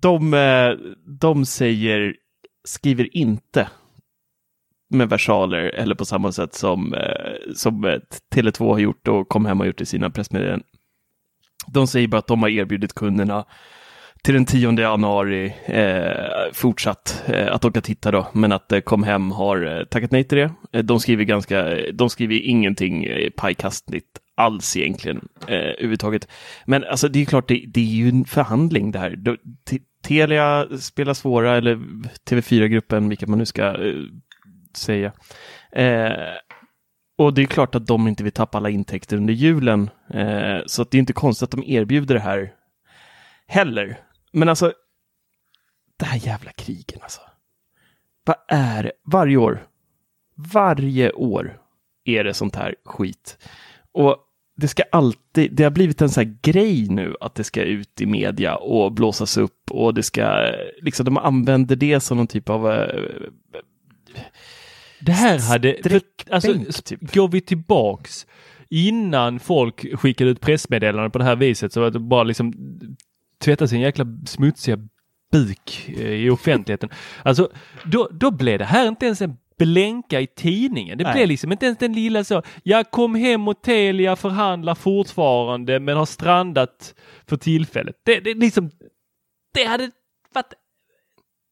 [0.00, 0.70] de, eh,
[1.20, 2.16] de säger,
[2.64, 3.68] skriver inte
[4.90, 7.84] med versaler eller på samma sätt som, eh, som
[8.34, 10.66] Tele2 har gjort och kom hem och gjort i sina pressmeddelanden.
[11.66, 13.44] De säger bara att de har erbjudit kunderna
[14.22, 19.02] till den 10 januari eh, fortsatt eh, att åka titta då, men att eh, kom
[19.02, 20.82] hem har tackat nej till det.
[20.82, 23.06] de skriver ganska, de skriver ingenting
[23.36, 26.28] pajkastligt alls egentligen eh, överhuvudtaget.
[26.66, 29.38] Men alltså det är klart, det, det är ju en förhandling det här.
[30.02, 31.74] Telia spelar svåra, eller
[32.30, 33.94] TV4-gruppen, vilket man nu ska eh,
[34.76, 35.12] säga.
[35.72, 36.36] Eh,
[37.18, 39.90] och det är klart att de inte vill tappa alla intäkter under julen.
[40.14, 42.52] Eh, så det är inte konstigt att de erbjuder det här
[43.46, 43.98] heller.
[44.32, 44.72] Men alltså,
[45.96, 47.20] det här jävla krigen alltså.
[48.24, 48.92] Vad är det?
[49.04, 49.66] Varje år,
[50.52, 51.58] varje år
[52.04, 53.38] är det sånt här skit.
[53.94, 54.16] Och
[54.56, 58.00] det ska alltid, det har blivit en sån här grej nu att det ska ut
[58.00, 60.52] i media och blåsas upp och det ska,
[60.82, 62.86] liksom de använder det som någon typ av uh,
[65.00, 66.00] det här hade, för,
[66.30, 67.14] alltså, typ.
[67.14, 68.26] går vi tillbaks
[68.68, 72.52] innan folk skickade ut pressmeddelanden på det här viset så var det bara liksom
[73.44, 74.78] tvätta sin jäkla smutsiga
[75.32, 76.90] buk eh, i offentligheten.
[77.22, 77.50] Alltså,
[77.84, 80.98] då, då blev det här inte ens en blänka i tidningen.
[80.98, 81.12] Det Nej.
[81.12, 82.42] blev liksom inte ens den lilla så.
[82.62, 86.94] Jag kom hem och Telia förhandlar fortfarande men har strandat
[87.26, 87.96] för tillfället.
[88.04, 88.70] Det, det liksom,
[89.54, 89.90] det hade
[90.34, 90.54] varit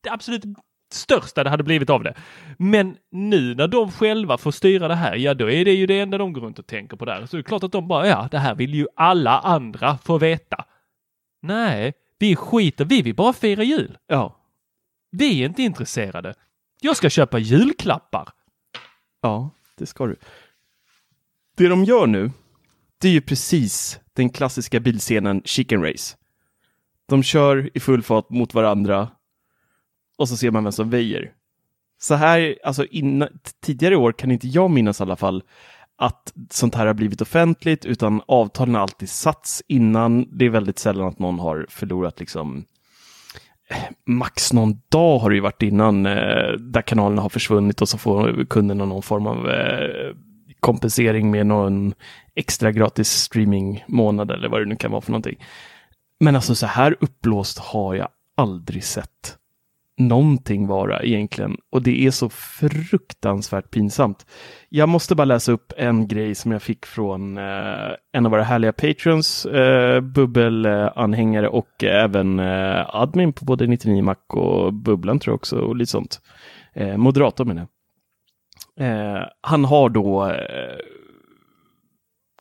[0.03, 0.45] det absolut
[0.93, 2.15] största det hade blivit av det.
[2.59, 6.01] Men nu när de själva får styra det här, ja då är det ju det
[6.01, 7.27] enda de går runt och tänker på där.
[7.27, 10.19] Så det är klart att de bara, ja det här vill ju alla andra få
[10.19, 10.65] veta.
[11.43, 13.99] Nej, vi skiter, vi vill bara fira jul.
[14.07, 14.37] Ja.
[15.11, 16.35] Vi är inte intresserade.
[16.81, 18.29] Jag ska köpa julklappar.
[19.21, 20.17] Ja, det ska du.
[21.57, 22.31] Det de gör nu,
[23.01, 26.17] det är ju precis den klassiska bilscenen Chicken Race.
[27.07, 29.09] De kör i full fart mot varandra
[30.19, 31.33] och så ser man vem som väjer.
[31.99, 33.29] Så här, alltså innan,
[33.61, 35.43] tidigare år kan inte jag minnas i alla fall
[35.97, 40.39] att sånt här har blivit offentligt, utan avtalen har alltid satts innan.
[40.39, 42.65] Det är väldigt sällan att någon har förlorat liksom
[44.07, 47.99] max någon dag har det ju varit innan eh, där kanalerna har försvunnit och så
[47.99, 50.15] får kunderna någon form av eh,
[50.61, 51.95] kompensering med någon
[52.35, 55.45] extra gratis streamingmånad eller vad det nu kan vara för någonting.
[56.21, 59.37] Men alltså så här uppblåst har jag aldrig sett
[60.01, 64.27] någonting vara egentligen och det är så fruktansvärt pinsamt.
[64.69, 68.43] Jag måste bara läsa upp en grej som jag fick från eh, en av våra
[68.43, 75.33] härliga patrons, eh, bubbelanhängare och även eh, admin på både 99 Mac och Bubblan tror
[75.33, 76.21] jag också och lite sånt.
[76.73, 77.69] Eh, moderator menar jag.
[78.81, 80.79] Eh, han har då eh,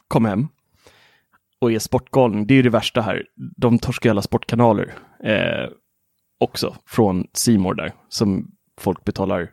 [0.07, 0.47] kom hem
[1.61, 2.47] och är sportgalen.
[2.47, 3.23] Det är ju det värsta här.
[3.35, 4.93] De torskar alla sportkanaler
[5.23, 5.69] eh,
[6.39, 9.51] också från Simor där som folk betalar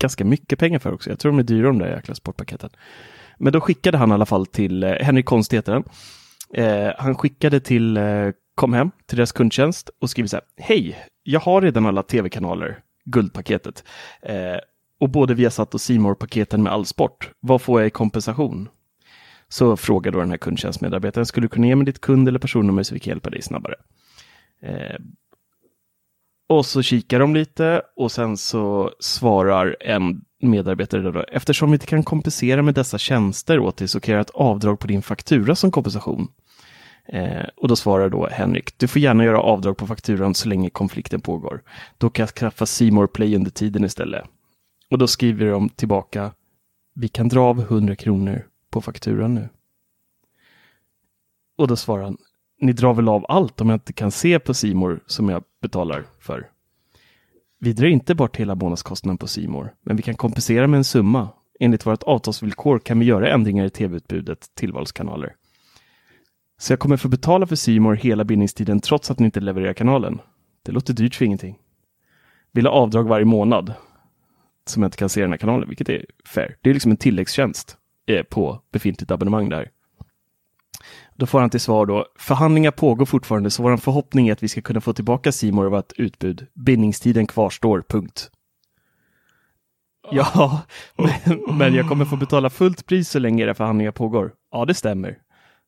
[0.00, 1.10] ganska mycket pengar för också.
[1.10, 2.70] Jag tror de är dyra de där jäkla sportpaketen.
[3.38, 5.84] Men då skickade han i alla fall till eh, Henrik Konst heter han.
[6.54, 10.44] Eh, han skickade till eh, Kom hem till deras kundtjänst och skriver så här.
[10.56, 13.84] Hej, jag har redan alla tv-kanaler, guldpaketet.
[14.22, 14.56] Eh,
[15.00, 17.30] och både Viasat och simor paketen med all sport.
[17.40, 18.68] Vad får jag i kompensation?
[19.48, 22.82] Så frågar då den här kundtjänstmedarbetaren, skulle du kunna ge mig ditt kund eller personnummer
[22.82, 23.74] så vi kan hjälpa dig snabbare?
[24.62, 24.96] Eh,
[26.48, 31.86] och så kikar de lite och sen så svarar en medarbetare då, eftersom vi inte
[31.86, 35.02] kan kompensera med dessa tjänster åt dig så kan jag göra ett avdrag på din
[35.02, 36.28] faktura som kompensation.
[37.08, 40.70] Eh, och då svarar då Henrik, du får gärna göra avdrag på fakturan så länge
[40.70, 41.62] konflikten pågår.
[41.98, 44.24] Då kan jag skaffa Simor Play under tiden istället.
[44.90, 46.32] Och då skriver de tillbaka,
[46.94, 49.48] vi kan dra av 100 kronor på fakturan nu.
[51.58, 52.16] Och då svarar han,
[52.60, 56.04] ni drar väl av allt om jag inte kan se på Simor som jag betalar
[56.20, 56.50] för.
[57.60, 61.28] Vi drar inte bort hela månadskostnaden på Simor, men vi kan kompensera med en summa.
[61.60, 65.34] Enligt vårt avtalsvillkor kan vi göra ändringar i tv-utbudet, tillvalskanaler.
[66.58, 70.20] Så jag kommer få betala för Simor hela bindningstiden trots att ni inte levererar kanalen.
[70.62, 71.58] Det låter dyrt för ingenting.
[72.52, 73.72] Vill ha avdrag varje månad
[74.66, 76.56] som jag inte kan se den här kanalen, vilket är fair.
[76.60, 79.70] Det är liksom en tilläggstjänst eh, på befintligt abonnemang där.
[81.18, 84.48] Då får han till svar då, förhandlingar pågår fortfarande så vår förhoppning är att vi
[84.48, 86.46] ska kunna få tillbaka Simor och vårt utbud.
[86.54, 88.30] Bindningstiden kvarstår, punkt.
[90.10, 90.62] Ja,
[90.96, 94.32] men, men jag kommer få betala fullt pris så länge era förhandlingar pågår.
[94.52, 95.18] Ja, det stämmer.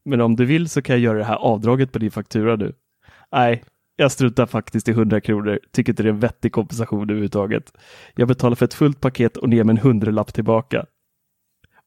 [0.05, 2.73] Men om du vill så kan jag göra det här avdraget på din faktura nu.
[3.33, 3.65] Nej,
[3.97, 5.61] jag struntar faktiskt i 100 kronor.
[5.73, 7.73] Tycker inte det är en vettig kompensation överhuvudtaget.
[8.15, 10.87] Jag betalar för ett fullt paket och ger mig en hundralapp tillbaka.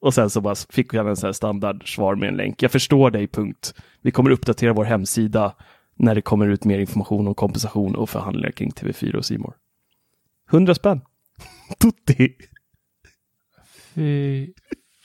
[0.04, 2.62] Och sen så bara fick jag en sån här standardsvar med en länk.
[2.62, 3.74] Jag förstår dig, punkt.
[4.00, 5.54] Vi kommer uppdatera vår hemsida
[5.96, 9.54] när det kommer ut mer information om kompensation och förhandlingar kring TV4 och Simor.
[10.50, 11.00] 100 spänn.
[11.78, 12.36] Tutti!
[13.94, 14.52] Fy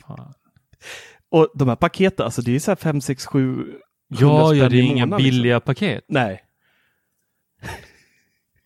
[0.08, 0.34] fan.
[1.30, 3.74] Och de här paketen, alltså det är så här 5, 6, 7
[4.08, 5.66] Ja, ja, det är inga månaden, billiga Liksom.
[5.66, 6.04] paket.
[6.08, 6.44] Nej,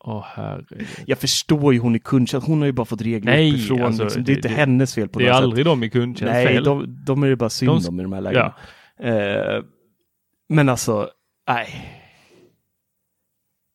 [0.05, 0.87] Åh herregud.
[1.05, 2.47] jag förstår ju hon är kundtjänst.
[2.47, 3.81] Hon har ju bara fått regler Nej, uppifrån.
[3.81, 4.23] alltså, liksom.
[4.23, 5.43] det är det- inte det- hennes fel på Det är något sätt.
[5.43, 6.63] aldrig de i kundtjänst Nej, fel.
[6.63, 8.53] de, de är det bara synd De- om i de här lägena.
[8.99, 9.63] Eh,
[10.49, 11.09] men alltså,
[11.47, 11.99] nej.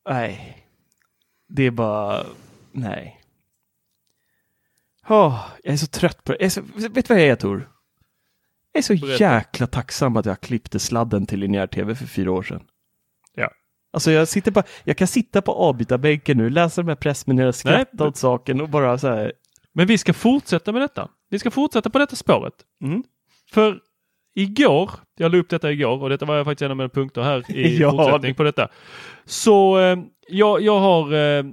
[0.09, 0.65] Nej.
[1.49, 2.25] Det är bara,
[2.73, 3.21] nej.
[5.09, 6.45] Åh, jag är så trött på det.
[6.45, 7.69] Är så, vet du vad jag är Tor?
[8.73, 9.25] Jag är så Berätta.
[9.35, 12.63] jäkla tacksam att jag klippte sladden till linjär tv för fyra år sedan.
[13.93, 17.89] Alltså jag, sitter på, jag kan sitta på avbytarbänken nu, läsa de här pressmeddelandena, skratta
[17.93, 18.09] Nej.
[18.09, 19.33] åt saken och bara så här.
[19.73, 21.09] Men vi ska fortsätta med detta.
[21.31, 22.55] Vi ska fortsätta på detta spåret.
[22.85, 23.03] Mm.
[23.53, 23.79] För
[24.35, 27.57] igår, jag la upp detta igår och detta var faktiskt en av mina punkter här
[27.57, 28.69] i Ja, fortsättning på detta.
[29.25, 29.99] Så eh,
[30.29, 31.45] jag, jag har eh,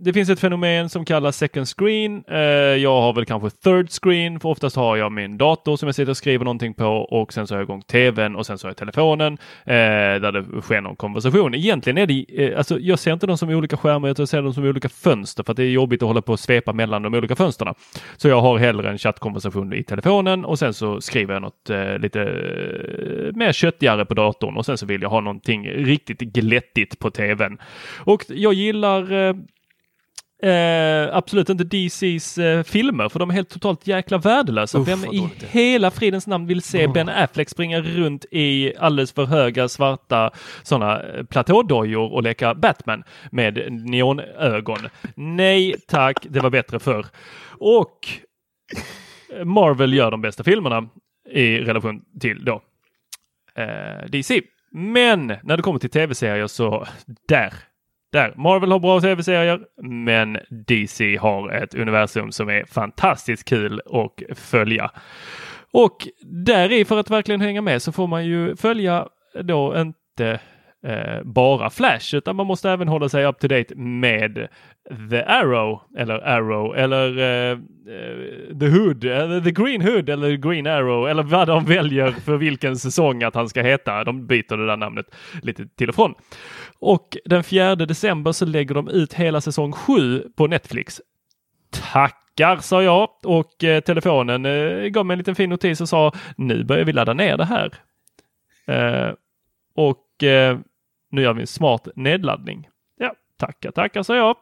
[0.00, 2.24] det finns ett fenomen som kallas second screen.
[2.28, 2.38] Eh,
[2.82, 6.10] jag har väl kanske third screen, för oftast har jag min dator som jag sitter
[6.10, 8.70] och skriver någonting på och sen så har jag igång tvn och sen så har
[8.70, 9.32] jag telefonen
[9.64, 9.74] eh,
[10.20, 11.54] där det sker någon konversation.
[11.54, 14.54] Egentligen är det, eh, alltså jag ser inte dem som olika skärmar, jag ser dem
[14.54, 17.14] som olika fönster för att det är jobbigt att hålla på och svepa mellan de
[17.14, 17.74] olika fönsterna.
[18.16, 21.98] Så jag har hellre en chattkonversation i telefonen och sen så skriver jag något eh,
[21.98, 26.98] lite eh, mer köttigare på datorn och sen så vill jag ha någonting riktigt glättigt
[26.98, 27.58] på tvn.
[27.98, 29.34] Och jag gillar eh,
[30.42, 34.78] Eh, absolut inte DCs eh, filmer för de är helt totalt jäkla värdelösa.
[34.78, 36.92] Uff, Vem i hela fridens namn vill se oh.
[36.92, 40.30] Ben Affleck springa runt i alldeles för höga svarta
[40.62, 44.88] sådana eh, platådojor och leka Batman med neonögon?
[45.14, 47.06] Nej tack, det var bättre förr.
[47.48, 48.08] Och
[49.44, 50.88] Marvel gör de bästa filmerna
[51.30, 52.62] i relation till då
[53.54, 54.40] eh, DC.
[54.72, 56.86] Men när det kommer till tv-serier så
[57.28, 57.52] där
[58.12, 58.34] där.
[58.36, 64.90] Marvel har bra tv-serier, men DC har ett universum som är fantastiskt kul att följa.
[65.72, 69.08] Och där i för att verkligen hänga med så får man ju följa
[69.42, 70.40] då inte
[70.88, 74.48] eh, bara Flash utan man måste även hålla sig up to date med
[75.10, 77.58] The Arrow eller Arrow eller eh,
[77.94, 82.36] eh, The Hood eller The Green Hood eller Green Arrow eller vad de väljer för
[82.36, 84.04] vilken säsong att han ska heta.
[84.04, 85.06] De byter det där namnet
[85.42, 86.14] lite till och från.
[86.78, 91.00] Och den 4 december så lägger de ut hela säsong 7 på Netflix.
[91.92, 96.12] Tackar sa jag och eh, telefonen eh, gav mig en liten fin notis och sa
[96.36, 97.72] nu börjar vi ladda ner det här.
[98.66, 99.14] Eh,
[99.74, 100.58] och eh,
[101.10, 102.68] nu gör vi en smart nedladdning.
[102.96, 104.36] Ja, tackar, tackar sa jag.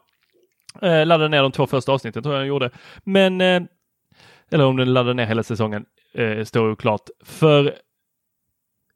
[0.83, 2.71] Eh, laddade ner de två första avsnitten tror jag den gjorde.
[3.05, 3.63] Men, eh,
[4.51, 7.09] eller om den laddade ner hela säsongen eh, står oklart.
[7.25, 7.75] För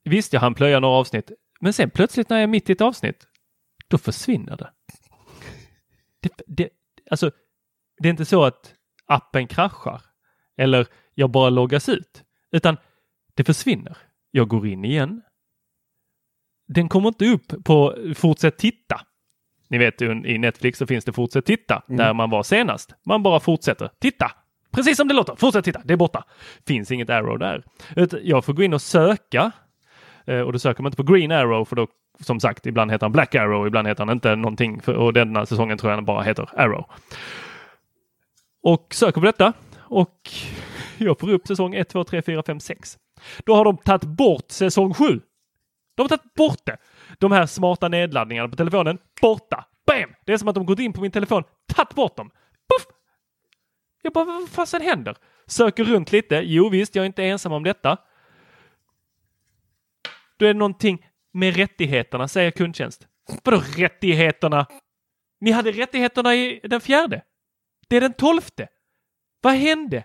[0.04, 2.80] visst, jag hann plöja några avsnitt, men sen plötsligt när jag är mitt i ett
[2.80, 3.26] avsnitt,
[3.88, 4.70] då försvinner det.
[6.20, 6.68] det, det
[7.10, 7.30] alltså,
[7.98, 8.74] det är inte så att
[9.06, 10.02] appen kraschar
[10.56, 12.76] eller jag bara loggas ut, utan
[13.34, 13.96] det försvinner.
[14.30, 15.22] Jag går in igen.
[16.74, 19.00] Den kommer inte upp på fortsätt titta
[19.70, 21.96] ni vet i Netflix så finns det fortsätt titta mm.
[21.96, 22.94] där man var senast.
[23.06, 24.30] Man bara fortsätter titta.
[24.72, 25.34] Precis som det låter.
[25.36, 25.80] Fortsätt titta.
[25.84, 26.24] Det är borta.
[26.66, 27.64] Finns inget arrow där.
[28.22, 29.52] Jag får gå in och söka
[30.26, 31.86] eh, och då söker man inte på green arrow för då
[32.20, 35.78] som sagt ibland heter han black arrow, ibland heter han inte någonting och denna säsongen
[35.78, 36.84] tror jag han bara heter arrow.
[38.62, 40.30] Och söker på detta och
[40.98, 42.98] jag får upp säsong 1, 2, 3, 4, 5, 6.
[43.46, 45.20] Då har de tagit bort säsong 7.
[46.00, 46.76] De har tagit bort det.
[47.18, 49.64] De här smarta nedladdningarna på telefonen, borta.
[49.86, 50.14] Bam!
[50.24, 52.30] Det är som att de gått in på min telefon, tagit bort dem.
[52.68, 52.86] Puff!
[54.02, 55.16] Jag bara, vad fasen händer?
[55.46, 56.36] Söker runt lite.
[56.44, 57.96] Jo visst, jag är inte ensam om detta.
[60.36, 63.06] Då är det någonting med rättigheterna, säger kundtjänst.
[63.44, 64.66] Vadå rättigheterna?
[65.40, 67.22] Ni hade rättigheterna i den fjärde.
[67.88, 68.68] Det är den tolfte.
[69.40, 70.04] Vad hände?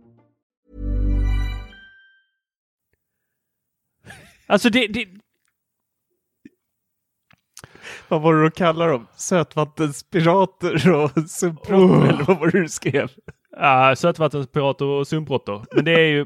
[4.51, 5.07] Alltså det, det,
[8.07, 9.07] Vad var det du kallade dem?
[9.15, 12.09] Sötvattenspirater och subprotter Oh.
[12.09, 13.11] eller vad var det du skrev?
[13.51, 15.65] Ja, sötvattenspirater och sumpråttor.
[15.75, 16.21] Men det är ju...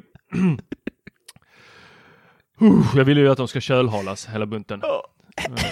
[2.62, 4.82] Uh, Jag vill ju att de ska kölhalas hela bunten.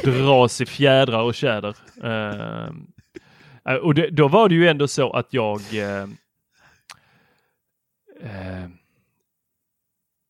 [0.04, 1.76] Dras i fjädrar och tjäder.
[2.04, 5.60] Eh, och det, då var det ju ändå så att jag...
[5.74, 6.04] eh,
[8.22, 8.70] eh,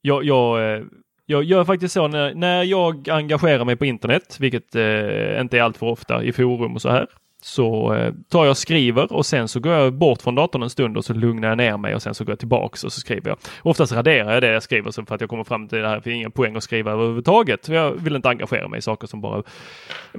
[0.02, 0.84] jag, jag,
[1.26, 5.62] jag gör faktiskt så när, när jag engagerar mig på internet, vilket eh, inte är
[5.62, 7.08] alltför ofta i forum och så här,
[7.42, 10.70] så eh, tar jag och skriver och sen så går jag bort från datorn en
[10.70, 13.00] stund och så lugnar jag ner mig och sen så går jag tillbaks och så
[13.00, 13.38] skriver jag.
[13.62, 16.00] Oftast raderar jag det jag skriver så för att jag kommer fram till det här,
[16.00, 17.68] för ingen poäng att skriva överhuvudtaget.
[17.68, 19.44] Jag vill inte engagera mig i saker som bara...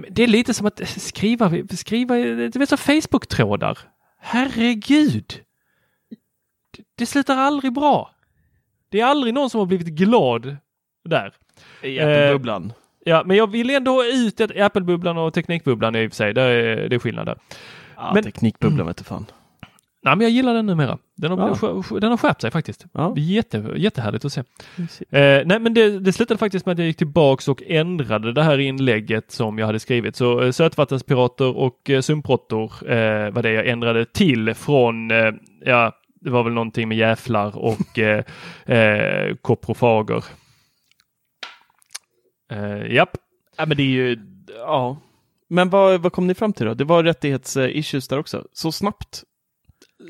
[0.08, 3.78] Det är lite som att skriva, skriva, du vet så Facebook-trådar.
[4.20, 5.40] Herregud!
[6.76, 8.10] Det, det slutar aldrig bra.
[8.88, 10.56] Det är aldrig någon som har blivit glad
[11.04, 11.32] där.
[11.82, 12.72] I Eh, Apple-bubblan.
[13.04, 16.34] Ja, men jag vill ändå ha ut ett Apple-bubblan och Teknikbubblan i och för sig.
[16.34, 17.38] Det är, det är skillnad där.
[17.96, 19.26] Ja, men- Teknikbubblan vet du fan.
[20.02, 20.98] Nej, men jag gillar den numera.
[21.16, 21.98] Den har, Ja.
[22.00, 22.84] den har skärpt sig faktiskt.
[22.92, 23.14] Ja.
[23.16, 24.40] Jätte, jättehärligt att se.
[24.40, 28.42] Eh, nej, men det, det slutade faktiskt med att jag gick tillbaks och ändrade det
[28.42, 30.16] här inlägget som jag hade skrivit.
[30.16, 35.32] Så eh, sötvattenspirater och eh, sumpråttor eh, var det jag ändrade till från, eh,
[35.64, 38.24] ja, det var väl någonting med jäflar och eh,
[38.76, 40.24] eh, koprofager.
[42.50, 43.16] Eh, japp.
[43.56, 44.18] Ja, men det är ju,
[44.56, 44.96] ja.
[45.48, 46.74] Men vad, vad kom ni fram till då?
[46.74, 48.46] Det var rättighets-issues där också.
[48.52, 49.24] Så snabbt?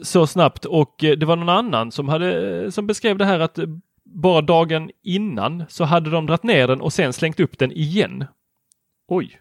[0.03, 3.59] så snabbt och eh, det var någon annan som, hade, som beskrev det här att
[3.59, 3.67] eh,
[4.05, 8.25] bara dagen innan så hade de dratt ner den och sen slängt upp den igen.
[9.09, 9.41] Oj.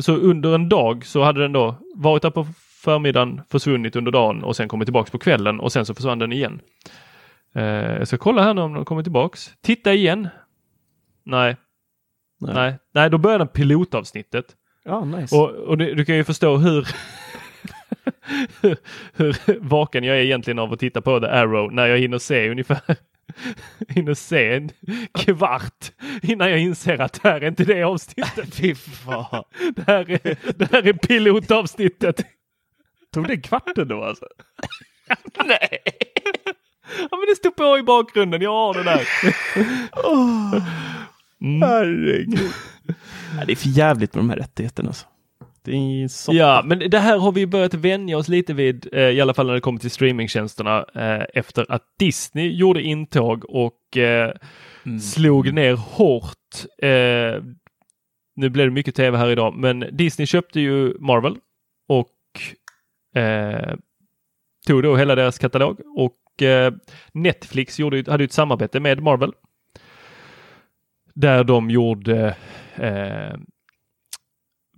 [0.00, 2.46] Så under en dag så hade den då varit där på
[2.82, 6.32] förmiddagen, försvunnit under dagen och sen kommit tillbaks på kvällen och sen så försvann den
[6.32, 6.60] igen.
[7.54, 9.54] Eh, jag ska kolla här nu om den kommer tillbaks.
[9.60, 10.28] Titta igen.
[11.24, 11.56] Nej.
[12.46, 12.54] Nej.
[12.54, 14.44] Nej, Nej, då börjar den pilotavsnittet.
[14.84, 15.36] Ja, nice.
[15.36, 16.88] Och, och du, du kan ju förstå hur,
[18.60, 18.76] hur,
[19.14, 22.50] hur vaken jag är egentligen av att titta på The Arrow när jag hinner se
[22.50, 22.96] ungefär
[23.88, 24.70] hinner se en
[25.14, 25.92] kvart
[26.22, 28.54] innan jag inser att det här är inte det avsnittet.
[28.54, 29.44] Fy fan.
[29.76, 32.26] Det här är, det här är pilotavsnittet.
[33.12, 34.26] Tog det en kvart då alltså?
[35.44, 35.78] Nej!
[37.10, 39.06] Ja men det stod på i bakgrunden, jag har det där.
[41.42, 41.62] Mm.
[41.62, 42.38] Herregud.
[43.38, 45.06] Ja, det är för jävligt med de här rättigheterna alltså.
[45.66, 46.34] Det är så...
[46.34, 49.46] Ja, men det här har vi börjat vänja oss lite vid, eh, i alla fall
[49.46, 54.32] när det kommer till streamingtjänsterna, eh, efter att Disney gjorde intåg och eh,
[55.00, 56.32] slog ner hårt.
[58.36, 61.36] Nu blev det mycket tv här idag, men Disney köpte ju Marvel
[61.88, 62.08] och
[64.66, 66.42] tog då hela deras katalog och
[67.12, 69.32] Netflix gjorde, hade ju ett samarbete med Marvel.
[71.16, 72.36] Där de gjorde
[72.74, 73.36] eh,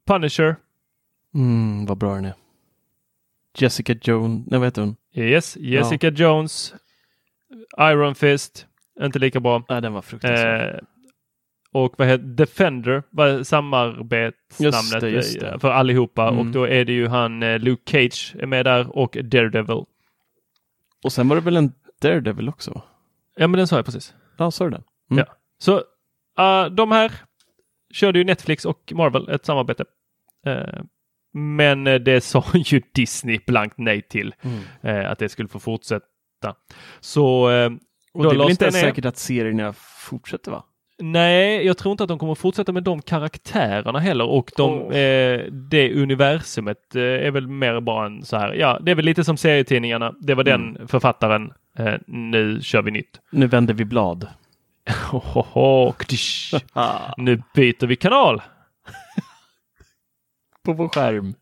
[0.07, 0.57] Punisher,
[1.35, 2.35] Mm, vad bra den är.
[3.59, 4.97] Jessica Jones, nej vad heter hon?
[5.15, 6.75] Yes, Jessica Jones,
[7.81, 8.67] Iron Fist,
[9.01, 9.65] inte lika bra.
[9.69, 10.75] Nej, den var fruktansvärd.
[10.75, 10.81] Eh,
[11.73, 15.59] och vad heter Defender var Just samarbetsnamnet det, just det.
[15.61, 16.39] för allihopa Mm.
[16.39, 19.85] och då är det ju han eh, Luke Cage är med där och Daredevil.
[21.05, 21.73] Och sen var det väl en
[22.03, 22.83] Daredevil också?
[23.37, 24.15] Ja men den sa jag precis.
[24.37, 24.83] Ja, sa du den?
[25.11, 25.25] Mm.
[25.29, 25.35] Ja.
[25.59, 25.83] Så
[26.39, 27.13] eh, de här
[27.95, 29.85] körde ju Netflix och Marvel ett samarbete.
[30.47, 30.81] Eh,
[31.35, 34.59] men eh, det sa ju Disney blankt nej till Mm.
[35.05, 36.55] eh, att det skulle få fortsätta.
[37.01, 37.33] Så
[38.13, 39.73] Och då det är väl inte ens säkert att serierna
[40.09, 40.65] fortsätter va?
[41.03, 44.97] Nej, jag tror inte att de kommer fortsätta med de karaktärerna heller och de, Åh.
[44.97, 49.05] eh, det universumet eh, är väl mer bara en så här, ja, det är väl
[49.05, 50.15] lite som serietidningarna.
[50.21, 50.75] Det var Mm.
[50.75, 51.53] den författaren.
[51.79, 53.21] Eh, nu kör vi nytt.
[53.31, 54.27] Nu vänder vi blad.
[55.99, 56.55] Kdish.
[57.17, 58.43] nu byter vi kanal.
[60.65, 61.35] På vår skärm.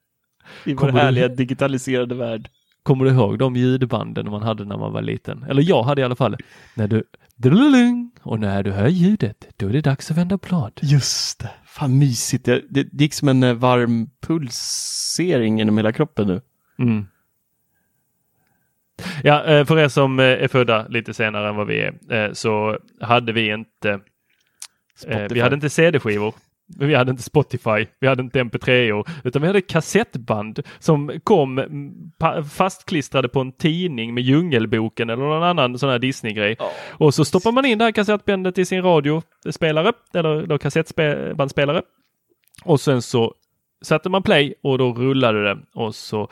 [0.65, 2.49] I vår Kommer du- härliga digitaliserade värld.
[2.83, 5.43] Kommer du ihåg de ljudbanden man hade när man var liten?
[5.43, 6.37] Eller jag hade i alla fall.
[6.75, 7.05] När du.
[8.23, 10.81] Och när du hör ljudet, då är det dags att vända blad.
[10.83, 11.51] Just det.
[11.67, 12.45] Fan mysigt.
[12.45, 16.41] Det, det, det gick som en eh, varm pulsering genom hela kroppen nu.
[16.79, 17.07] Mm.
[19.23, 22.33] Ja, eh, för er som eh, är födda lite senare än vad vi är eh,
[22.33, 24.01] så hade vi inte
[24.97, 25.35] Spotify.
[25.35, 26.35] vi hade inte CD-skivor.
[26.79, 31.93] Vi hade inte Spotify, vi hade inte MP3-or, utan vi hade kassettband som kom mm,
[32.51, 36.57] fastklistrade på en tidning med Djungelboken eller någon annan sån här Disney-grej.
[36.91, 41.83] Och så stoppar man in det här kassettbandet i sin radiospelare eller då kassettbandspelare.
[42.65, 43.35] Och sen så
[43.83, 46.31] satte man play och då rullade det och så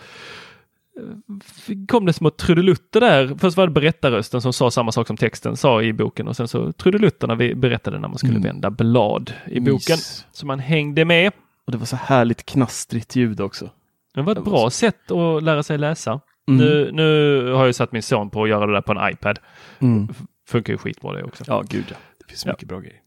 [1.88, 3.34] kom det små trudelutter där.
[3.38, 6.48] Först var det berättarrösten som sa samma sak som texten sa i boken och sen
[6.48, 8.42] så trudelutterna vi berättade när man skulle Mm.
[8.42, 9.96] vända blad i boken.
[10.32, 11.32] Så man hängde med.
[11.66, 13.70] Och det var så härligt knastrigt ljud också.
[14.14, 16.20] Det var ett Det var bra sätt att lära sig läsa.
[16.48, 16.58] Mm.
[16.66, 19.38] Nu, nu har jag satt min son på att göra det där på en iPad.
[19.78, 20.08] Mm.
[20.48, 21.44] Funkar ju skitbra det också.
[21.46, 21.96] Ja, gud ja.
[22.18, 22.52] Det finns Ja.
[22.52, 22.98] mycket bra grejer.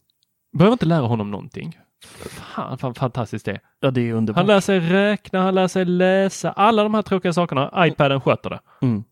[0.58, 1.78] Behöver inte lära honom någonting.
[2.04, 3.60] Fan, fan fantastiskt det.
[3.80, 4.36] Ja, det är underbart.
[4.36, 6.52] Han lär sig räkna, han lär sig läsa.
[6.52, 7.86] Alla de här tråkiga sakerna.
[7.86, 8.60] iPaden sköter det.
[8.82, 9.04] Mm.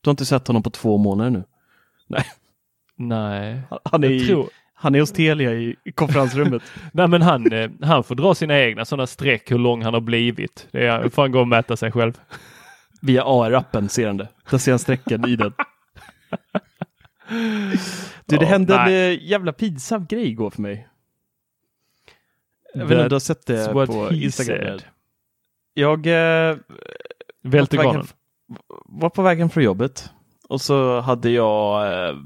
[0.00, 1.44] Du har inte sett honom på två månader nu?
[2.96, 3.62] Nej.
[3.84, 4.48] Han är, i, tror...
[4.74, 6.62] han är hos Telia i, konferensrummet.
[6.92, 10.00] Nej men han, eh, han får dra sina egna sådana streck hur lång han har
[10.00, 10.68] blivit.
[10.70, 12.20] Det är, får han gå och mäta sig själv.
[13.02, 14.28] Via AR-appen ser han det.
[14.50, 15.52] Där ser han strecken i den.
[18.26, 19.14] Du, det Ja, hände en nej.
[19.14, 20.88] eh, jävla pinsam grej igår för mig.
[22.74, 24.78] Jag vet inte om du har sett det på Instagram?
[24.78, 24.84] said.
[25.74, 26.56] Jag eh,
[27.42, 28.06] Välte var, på vägen,
[28.86, 30.10] var på vägen från jobbet
[30.48, 32.16] och så hade jag eh,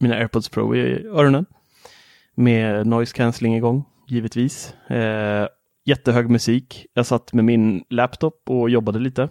[0.00, 1.46] mina AirPods Pro i öronen
[2.34, 4.74] med noise cancelling igång, givetvis.
[4.90, 5.48] Eh,
[5.84, 6.86] jättehög musik.
[6.94, 9.28] Jag satt med min laptop och jobbade lite.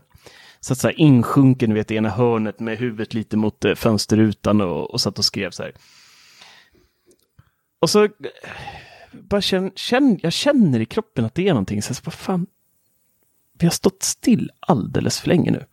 [0.59, 4.91] Satt så här insjunken, vet, i ena hörnet med huvudet lite mot eh, fönsterrutan och,
[4.91, 5.71] och satt och skrev så här.
[7.79, 8.09] Och så eh,
[9.17, 11.81] bara känner, känner, jag känner i kroppen att det är någonting.
[11.81, 12.47] Så jag bara, vad fan,
[13.53, 15.65] vi har stått still alldeles för länge nu.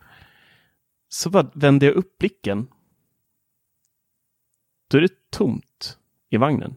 [1.09, 2.67] Så bara vände jag upp blicken.
[4.87, 5.97] Då är det tomt
[6.29, 6.75] i vagnen.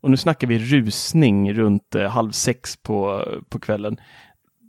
[0.00, 4.00] Och nu snackar vi rusning runt eh, halv sex på, på kvällen.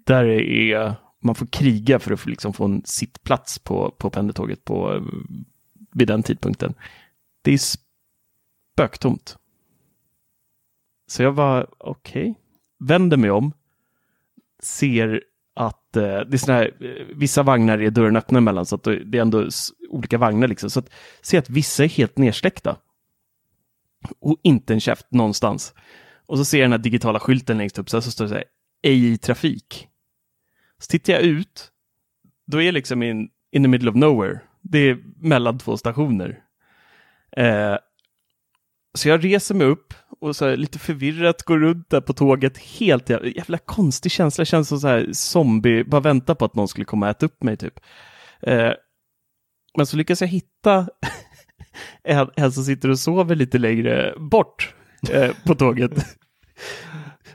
[0.05, 4.65] Där är, man får kriga för att få, liksom, få en sittplats på, på pendeltåget
[4.65, 5.05] på,
[5.91, 6.73] vid den tidpunkten.
[7.41, 7.59] Det är
[8.73, 9.37] spöktomt.
[11.07, 12.35] Så jag var okej,
[12.79, 13.53] vänder mig om,
[14.59, 18.75] ser att eh, det är såna här, eh, vissa vagnar är dörren öppna emellan så
[18.75, 19.49] att det är ändå
[19.89, 20.69] olika vagnar liksom.
[20.69, 20.89] Så att
[21.21, 22.77] se att vissa är helt nersläckta.
[24.19, 25.73] Och inte en käft någonstans.
[26.25, 28.29] Och så ser jag den här digitala skylten längst upp så, här, så står det
[28.29, 28.43] så här,
[28.83, 29.87] ej i trafik.
[30.79, 31.71] Så tittar jag ut,
[32.47, 34.39] då är jag liksom in, in the middle of nowhere.
[34.61, 36.43] Det är mellan två stationer.
[37.31, 37.77] Eh,
[38.93, 42.57] så jag reser mig upp och så här, lite förvirrat går runt där på tåget.
[42.57, 44.45] Helt jävla, jävla konstig känsla.
[44.45, 47.43] Känns som så här zombie, bara vänta på att någon skulle komma och äta upp
[47.43, 47.79] mig typ.
[48.41, 48.71] Eh,
[49.77, 50.87] men så lyckas jag hitta
[52.03, 54.73] en, en som sitter och sover lite längre bort
[55.11, 55.91] eh, på tåget.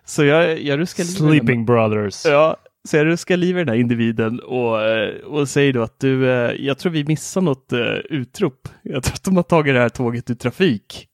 [0.04, 2.24] så jag, jag ruskar Sleeping Brothers.
[2.24, 2.56] Ja,
[2.88, 6.30] så jag ruskar liv i den här individen och, eh, och säger då att du,
[6.30, 8.68] eh, jag tror vi missar något eh, utrop.
[8.82, 11.08] Jag tror att de har tagit det här tåget ur trafik.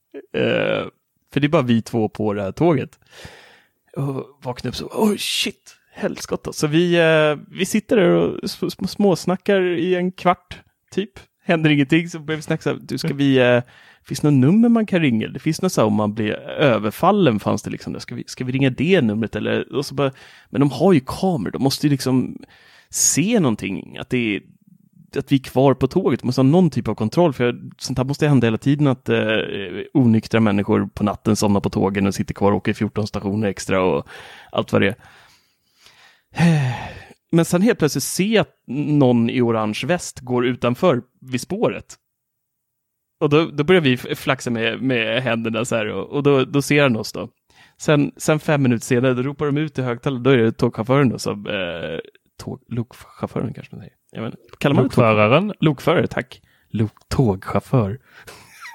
[1.33, 2.99] För det är bara vi två på det här tåget.
[3.95, 6.53] Och vaknar upp så, oh shit, helskotta.
[6.53, 8.49] Så vi, eh, vi sitter där och
[8.89, 10.59] småsnackar i en kvart,
[10.91, 11.11] typ.
[11.43, 13.61] Händer ingenting, så börjar vi snacka du ska vi, eh,
[14.03, 15.27] finns det något nummer man kan ringa?
[15.27, 18.43] Det finns något så här om man blir överfallen, fanns det liksom, ska vi, ska
[18.43, 19.75] vi ringa det numret eller?
[19.75, 20.11] Och så bara,
[20.49, 22.37] men de har ju kameror, de måste ju liksom
[22.89, 24.41] se någonting, att det är
[25.17, 28.05] att vi är kvar på tåget, måste ha någon typ av kontroll, för sånt här
[28.05, 29.37] måste hända hela tiden att eh,
[29.93, 33.81] onyktra människor på natten somnar på tågen och sitter kvar och åker 14 stationer extra
[33.81, 34.07] och
[34.51, 34.95] allt vad det är.
[37.31, 41.95] Men sen helt plötsligt ser jag att någon i orange väst går utanför vid spåret.
[43.19, 46.61] Och då, då börjar vi flaxa med, med händerna så här och, och då, då
[46.61, 47.29] ser han oss då.
[47.77, 51.09] Sen, sen fem minuter senare, då ropar de ut i högtalaren, då är det tågchauffören
[51.09, 51.99] då som, eh,
[52.37, 53.98] tåg, lokchauffören kanske man säger.
[54.11, 54.33] Jag vet.
[54.57, 55.53] Kallar man det Lokföraren.
[55.59, 56.41] Lokförare, tack.
[56.69, 57.99] Lok, tågchaufför.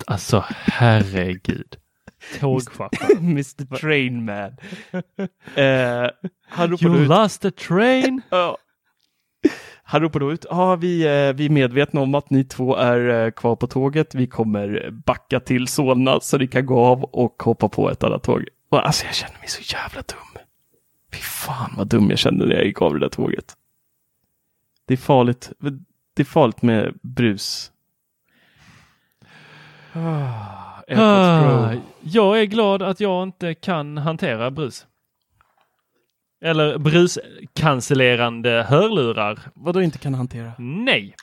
[0.07, 1.77] Alltså herregud.
[2.41, 3.17] Tågchaufför.
[3.19, 4.57] Mr Train Man.
[5.55, 6.11] eh,
[6.49, 7.09] han You ut.
[7.09, 8.23] lost the train.
[8.31, 8.57] Ja.
[9.87, 13.25] Han ropar då ut, ja vi, eh, vi är medvetna om att ni två är
[13.27, 14.15] eh, kvar på tåget.
[14.15, 18.23] Vi kommer backa till Solna så ni kan gå av och hoppa på ett annat
[18.23, 18.45] tåg.
[18.71, 20.43] Och alltså jag känner mig så jävla dum.
[21.13, 23.55] Fy fan vad dum jag kände när jag gick av det där tåget.
[24.87, 25.53] Det är farligt,
[26.15, 27.73] det är farligt med brus.
[29.93, 31.01] Pro.
[31.01, 34.87] Ah, jag är glad att jag inte kan hantera brus.
[36.45, 39.39] Eller bruscancellerande hörlurar.
[39.55, 40.53] Vad du inte kan hantera?
[40.59, 41.15] Nej.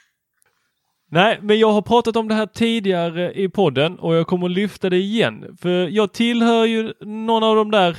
[1.11, 4.51] Nej, men jag har pratat om det här tidigare i podden och jag kommer att
[4.51, 5.57] lyfta det igen.
[5.61, 7.97] För jag tillhör ju någon av de där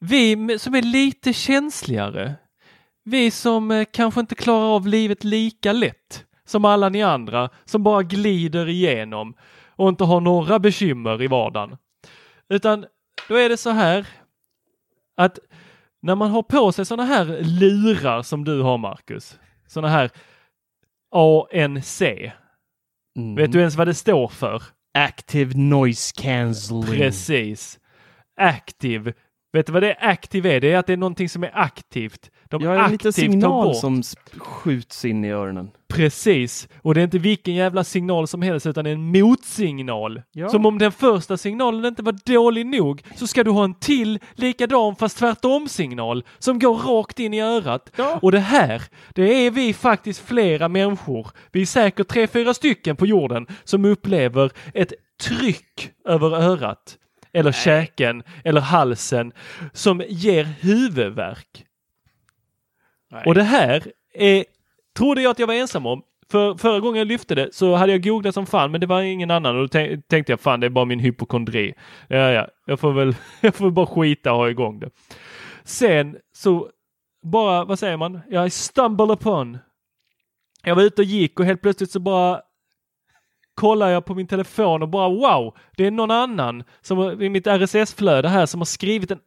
[0.00, 2.34] vi som är lite känsligare.
[3.08, 7.82] Vi som eh, kanske inte klarar av livet lika lätt som alla ni andra som
[7.82, 9.34] bara glider igenom
[9.76, 11.76] och inte har några bekymmer i vardagen.
[12.48, 12.86] Utan
[13.28, 14.06] då är det så här
[15.16, 15.38] att
[16.02, 20.10] när man har på sig sådana här lurar som du har Marcus, sådana här
[21.14, 22.02] ANC.
[22.02, 23.34] Mm.
[23.34, 24.62] Vet du ens vad det står för?
[24.98, 26.98] Active Noise Cancelling.
[26.98, 27.78] Precis.
[28.40, 29.12] Active.
[29.52, 30.60] Vet du vad det active är?
[30.60, 32.30] Det är att det är någonting som är aktivt.
[32.48, 34.02] De Jag har en liten signal som
[34.38, 35.70] skjuts in i öronen.
[35.88, 40.22] Precis, och det är inte vilken jävla signal som helst utan är en motsignal.
[40.32, 40.48] Ja.
[40.48, 44.18] Som om den första signalen inte var dålig nog så ska du ha en till
[44.34, 47.92] likadan fast tvärtom signal som går rakt in i örat.
[47.96, 48.18] Ja.
[48.22, 48.82] Och det här,
[49.14, 53.84] det är vi faktiskt flera människor, vi är säkert tre, fyra stycken på jorden som
[53.84, 54.92] upplever ett
[55.22, 56.98] tryck över örat
[57.32, 59.32] eller käken eller halsen
[59.72, 61.64] som ger huvudvärk.
[63.26, 64.44] Och det här är,
[64.96, 66.02] trodde jag att jag var ensam om.
[66.30, 69.02] För förra gången jag lyfte det så hade jag googlat som fan men det var
[69.02, 69.68] ingen annan och då
[70.08, 71.74] tänkte jag fan det är bara min hypokondri.
[72.08, 74.90] Ja, ja, jag får väl, jag får bara skita och ha igång det.
[75.64, 76.68] Sen så
[77.22, 78.20] bara, vad säger man?
[78.28, 79.58] Jag stumble upon.
[80.64, 82.40] Jag var ute och gick och helt plötsligt så bara
[83.54, 87.46] kollar jag på min telefon och bara wow, det är någon annan som i mitt
[87.46, 89.18] RSS-flöde här som har skrivit en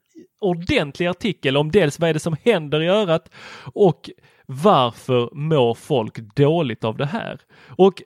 [0.42, 3.30] ordentlig artikel om dels vad är det som händer i örat
[3.74, 4.10] och
[4.46, 7.39] varför mår folk dåligt av det här?
[7.68, 8.02] Och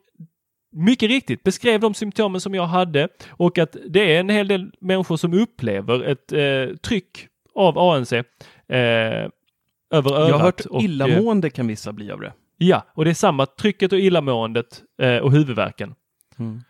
[0.72, 4.72] mycket riktigt beskrev de symptomen som jag hade och att det är en hel del
[4.80, 8.24] människor som upplever ett eh, tryck av ANC eh,
[8.68, 10.30] över örat.
[10.30, 12.34] Jag har hört och, eh, illamående kan vissa bli av det.
[12.58, 15.96] Ja, och det är samma trycket och illamåendet eh, och huvudvärken
[16.40, 16.62] Mm.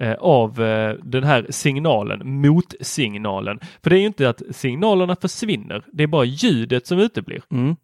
[0.00, 3.60] Eh, av eh, den här signalen, motsignalen.
[3.82, 7.42] För det är ju inte att signalerna försvinner, det är bara ljudet som uteblir.
[7.50, 7.76] Mm.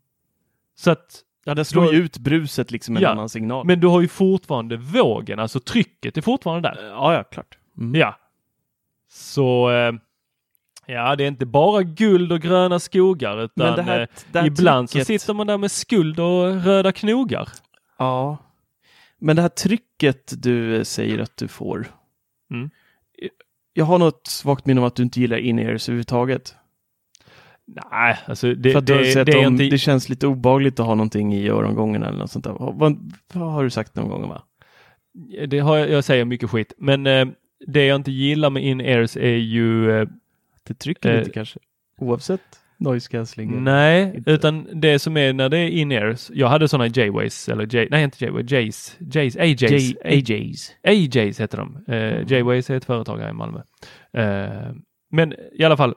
[0.79, 3.67] Så att, Ja, det slår ju ut bruset liksom en Ja, annan signal.
[3.67, 6.85] men du har ju fortfarande vågen, alltså trycket är fortfarande där.
[6.89, 7.59] Ja, ja, klart.
[7.79, 7.95] Mm.
[8.01, 8.17] Ja.
[9.09, 9.93] Så eh,
[10.87, 14.47] ja, det är inte bara guld och gröna skogar utan det här- eh, det här
[14.47, 17.49] ibland trycket- så sitter man där med skuld och röda knogar.
[17.99, 18.37] Ja.
[19.19, 21.87] Men det här trycket du eh, säger att du får.
[22.51, 22.70] Mm.
[23.72, 26.57] Jag har något svagt minne om att du inte gillar in-ears överhuvudtaget.
[27.92, 29.64] Nej, alltså det, För att det, det om, inte...
[29.64, 32.53] det känns lite obagligt att ha någonting i örongången eller något sånt där.
[32.53, 34.42] Vad, vad har du sagt någon gång va?
[35.49, 37.26] Det har jag, jag säger mycket skit, men eh,
[37.66, 40.09] det jag inte gillar med in-ears är ju eh,
[40.62, 41.59] Det trycker Eh, lite kanske.
[41.99, 43.64] Oavsett noise cancelling.
[43.64, 44.31] Nej, Inte.
[44.31, 46.31] utan det som är när det är in-ears.
[46.35, 49.70] Jag hade sådana J-Ways, eller J, nej inte J-Ways, Jays, Jays, AJs.
[49.72, 50.72] J- AJs.
[50.85, 51.85] AJs heter de.
[51.89, 52.27] Mm.
[52.27, 53.61] J-Ways är ett företag här i Malmö.
[54.12, 54.72] Eh,
[55.12, 55.95] men i alla fall,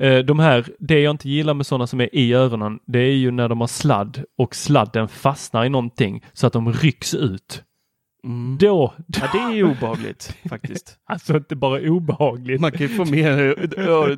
[0.00, 3.12] eh, de här, det jag inte gillar med sådana som är i öronen, det är
[3.16, 7.62] ju när de har sladd och sladden fastnar i någonting så att de rycks ut.
[8.26, 8.58] Mm.
[8.58, 10.98] Då, Ja, det är ju obehagligt faktiskt.
[11.04, 12.60] alltså inte bara obehagligt.
[12.60, 13.26] Man kan ju få med
[13.78, 14.16] ö-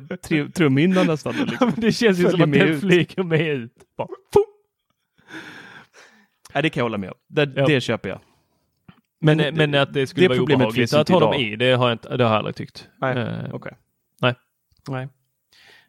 [0.53, 1.33] trumhinnan nästan.
[1.33, 1.67] då, Ja, Liksom.
[1.75, 3.73] men det känns ju som att den flyger med ut.
[3.97, 4.07] Bara.
[6.53, 7.15] Nej, det kan jag hålla med om.
[7.27, 7.65] Det, Ja.
[7.65, 8.19] det köper jag.
[9.21, 11.55] Men, Men men, det- att det skulle det vara problemet obehagligt att ha dem i,
[11.55, 12.87] det har jag, inte, det har jag aldrig tyckt.
[13.01, 13.73] Nej, Eh, okej.
[14.21, 14.35] nej.
[14.89, 15.07] Nej.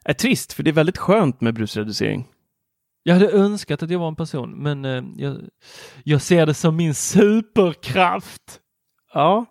[0.04, 2.26] Är trist, för det är väldigt skönt med brusreducering.
[3.02, 5.48] Jag hade önskat att jag var en person, men eh, jag,
[6.04, 8.60] jag ser det som min superkraft.
[9.12, 9.46] Ja,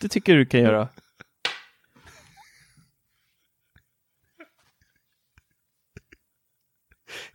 [0.00, 0.88] det tycker du kan göra.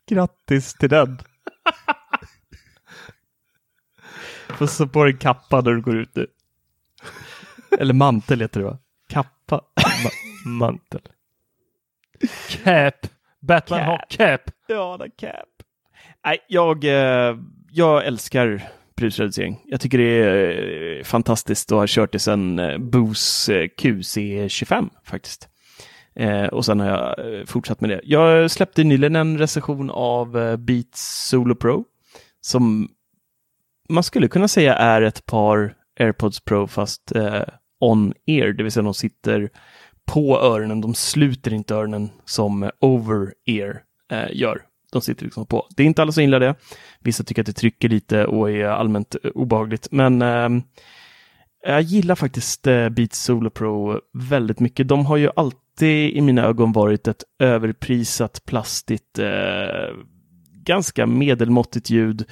[0.06, 1.20] Grattis till den.
[4.48, 6.28] Får så på dig en kappa när du går ut nu.
[7.80, 8.78] Eller mantel heter det va?
[9.10, 9.62] Kappa.
[9.76, 11.02] Ma- mantel.
[12.50, 12.96] Cap.
[13.40, 13.88] Batman Cap.
[13.88, 14.42] har cap.
[14.68, 15.50] Ja, cap.
[16.26, 17.38] Nej, jag, eh,
[17.72, 18.64] jag älskar
[18.96, 19.62] brusreducering.
[19.66, 25.50] Jag tycker det är eh, fantastiskt och har kört det sedan eh, Bose QC25 faktiskt.
[26.52, 27.16] Och sen har jag
[27.50, 28.02] fortsatt med det.
[28.04, 31.86] Jag släppte nyligen en recension av Beats Solo Pro
[32.42, 32.90] som
[33.90, 37.12] man skulle kunna säga är ett par AirPods Pro fast
[37.80, 39.50] on-ear, det vill säga de sitter
[40.06, 44.62] på öronen, de sluter inte öronen som over-ear eh, gör.
[44.92, 45.68] De sitter liksom på.
[45.76, 46.56] Det är inte alla som gillar det.
[47.00, 50.50] Vissa tycker att det trycker lite och är allmänt eh, obehagligt, men eh,
[51.64, 54.88] jag gillar faktiskt eh, Beats Solo Pro väldigt mycket.
[54.88, 59.96] De har ju alltid i mina ögon varit ett överprisat plastigt, eh,
[60.54, 62.26] ganska medelmåttigt ljud eh,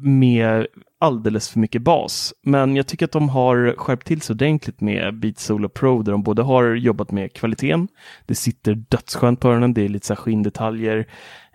[0.00, 0.66] med
[1.00, 2.34] alldeles för mycket bas.
[2.42, 6.12] Men jag tycker att de har skärpt till sig ordentligt med Beat Solo Pro där
[6.12, 7.88] de både har jobbat med kvaliteten,
[8.26, 11.06] det sitter dödsskönt på öronen, det är lite så här skinndetaljer,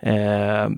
[0.02, 0.68] eh,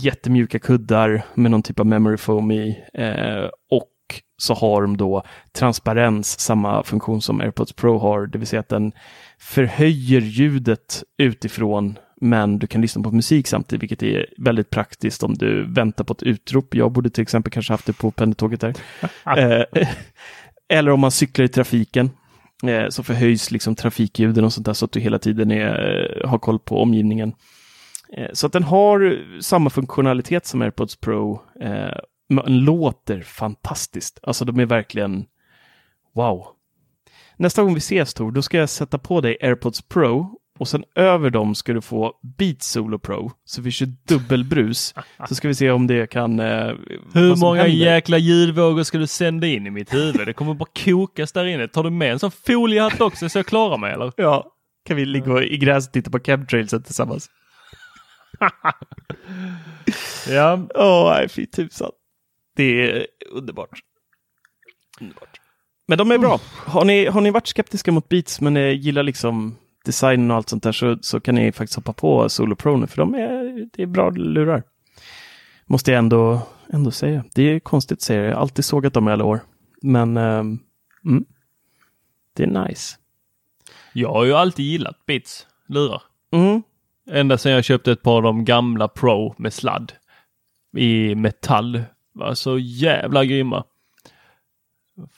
[0.00, 3.90] jättemjuka kuddar med någon typ av memory foam i eh, och
[4.36, 5.22] så har de då
[5.52, 8.92] transparens, samma funktion som AirPods Pro har, det vill säga att den
[9.38, 15.34] förhöjer ljudet utifrån men du kan lyssna på musik samtidigt, vilket är väldigt praktiskt om
[15.34, 16.74] du väntar på ett utrop.
[16.74, 18.74] Jag borde till exempel kanske haft det på pendeltåget där.
[19.36, 19.64] eh,
[20.68, 22.10] eller om man cyklar i trafiken
[22.62, 26.38] eh, så förhöjs liksom trafikljuden och sånt där så att du hela tiden är, har
[26.38, 27.32] koll på omgivningen.
[28.12, 31.98] Eh, så att den har samma funktionalitet som AirPods Pro eh,
[32.28, 34.18] men låter fantastiskt.
[34.22, 35.26] Alltså de är verkligen
[36.14, 36.46] wow.
[37.36, 40.84] Nästa gång vi ses Tor, då ska jag sätta på dig AirPods Pro och sen
[40.94, 43.32] över dem ska du få Beat Solo Pro.
[43.44, 44.94] Så vi kör dubbelbrus.
[45.28, 46.40] Så ska vi se om det kan...
[46.40, 46.74] Eh,
[47.14, 47.76] Hur många händer.
[47.76, 50.26] jäkla ljudvågor ska du sända in i mitt huvud?
[50.26, 51.68] Det kommer bara kokas där inne.
[51.68, 54.12] Tar du med en sån foliehatt också så jag klarar mig eller?
[54.16, 54.46] Ja,
[54.84, 57.30] kan vi ligga i gräset och titta på chemtrailsen tillsammans?
[60.28, 60.66] ja.
[60.74, 61.90] Åh, oh, nej fy tusan.
[62.56, 63.80] Det är underbart.
[65.00, 65.40] underbart.
[65.88, 66.40] Men de är bra.
[66.66, 70.62] Har ni, har ni varit skeptiska mot Beats men gillar liksom designen och allt sånt
[70.62, 73.82] där så, så kan ni faktiskt hoppa på Solo Pro nu för de är, det
[73.82, 74.62] är bra lurar.
[75.66, 77.24] Måste jag ändå, ändå säga.
[77.34, 79.40] Det är konstigt att säga, jag har alltid sågat dem i alla år.
[79.82, 80.58] Men um,
[81.04, 81.24] mm,
[82.36, 82.96] det är nice.
[83.92, 86.02] Jag har ju alltid gillat Beats lurar.
[86.32, 86.62] Mm.
[87.10, 89.92] Ända sedan jag köpte ett par av de gamla Pro med sladd
[90.76, 91.82] i metall.
[92.12, 93.64] Var så jävla grymma.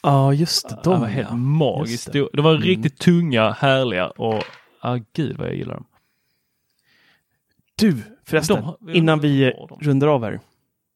[0.03, 0.81] Ja, just det.
[0.85, 1.37] De var helt ja.
[1.37, 2.13] magiskt.
[2.13, 2.29] Det.
[2.33, 2.63] De var mm.
[2.63, 4.43] riktigt tunga, härliga och
[4.81, 5.87] ah, gud vad jag gillar dem.
[7.77, 10.41] Du, förresten, de, innan vi rundar av här.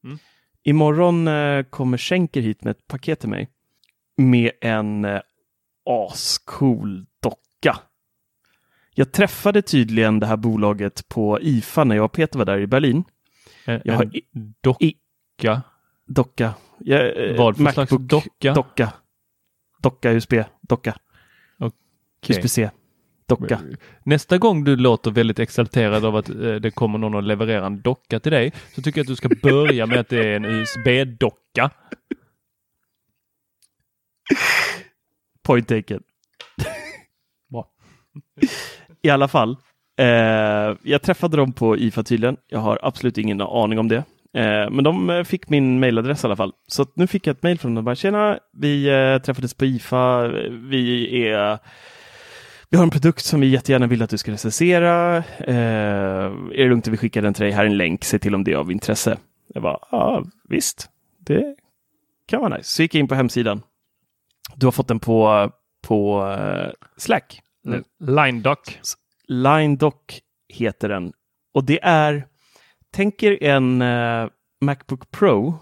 [0.05, 0.18] Mm.
[0.62, 3.49] Imorgon eh, kommer Schenker hit med ett paket till mig
[4.16, 5.20] med en eh,
[5.84, 7.80] ascool docka.
[8.95, 12.66] Jag träffade tydligen det här bolaget på IFA när jag och Peter var där i
[12.66, 13.05] Berlin.
[13.64, 14.11] En, jag har
[14.62, 15.62] docka?
[16.07, 16.55] Docka.
[16.79, 18.55] Jag, eh, Vad för Macbook, slags docka?
[18.55, 18.93] Docka.
[19.83, 20.35] Docka USB.
[20.61, 20.97] Docka.
[21.59, 22.37] Okay.
[22.37, 22.70] USB-C.
[23.29, 23.61] Docka.
[24.05, 27.81] Nästa gång du låter väldigt exalterad av att eh, det kommer någon och levererar en
[27.83, 30.45] docka till dig så tycker jag att du ska börja med att det är en
[30.45, 31.70] USB-docka.
[35.43, 36.03] Point taken.
[37.51, 37.68] Bra.
[39.03, 39.57] I alla fall.
[39.99, 42.37] Eh, jag träffade dem på IFA tydligen.
[42.47, 44.05] Jag har absolut ingen aning om det.
[44.37, 46.53] Eh, men de eh, fick min mailadress i alla fall.
[46.66, 47.84] Så nu fick jag ett mail från dem.
[47.84, 50.28] Bara, Tjena, vi eh, träffades på IFA.
[50.49, 51.59] Vi är
[52.70, 55.24] vi har en produkt som vi jättegärna vill att du ska recensera.
[55.39, 57.53] Är det lugnt om vi skickar den till dig?
[57.53, 58.05] Här är en länk.
[58.05, 59.18] Se till om det är av intresse.
[59.55, 61.57] Jag bara, ja visst, det
[62.26, 62.72] kan vara nice.
[62.72, 63.62] Så gick jag in på hemsidan.
[64.57, 65.51] Du har fått den på,
[65.82, 66.28] på
[66.97, 67.41] Slack.
[67.66, 67.84] Mm.
[68.01, 68.59] LineDoc.
[69.28, 69.95] LineDoc
[70.49, 71.12] heter den.
[71.55, 72.26] Och det är
[72.97, 74.28] Tänk er en uh,
[74.61, 75.55] Macbook Pro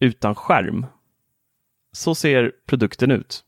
[0.00, 0.86] utan skärm.
[1.92, 3.44] Så ser produkten ut.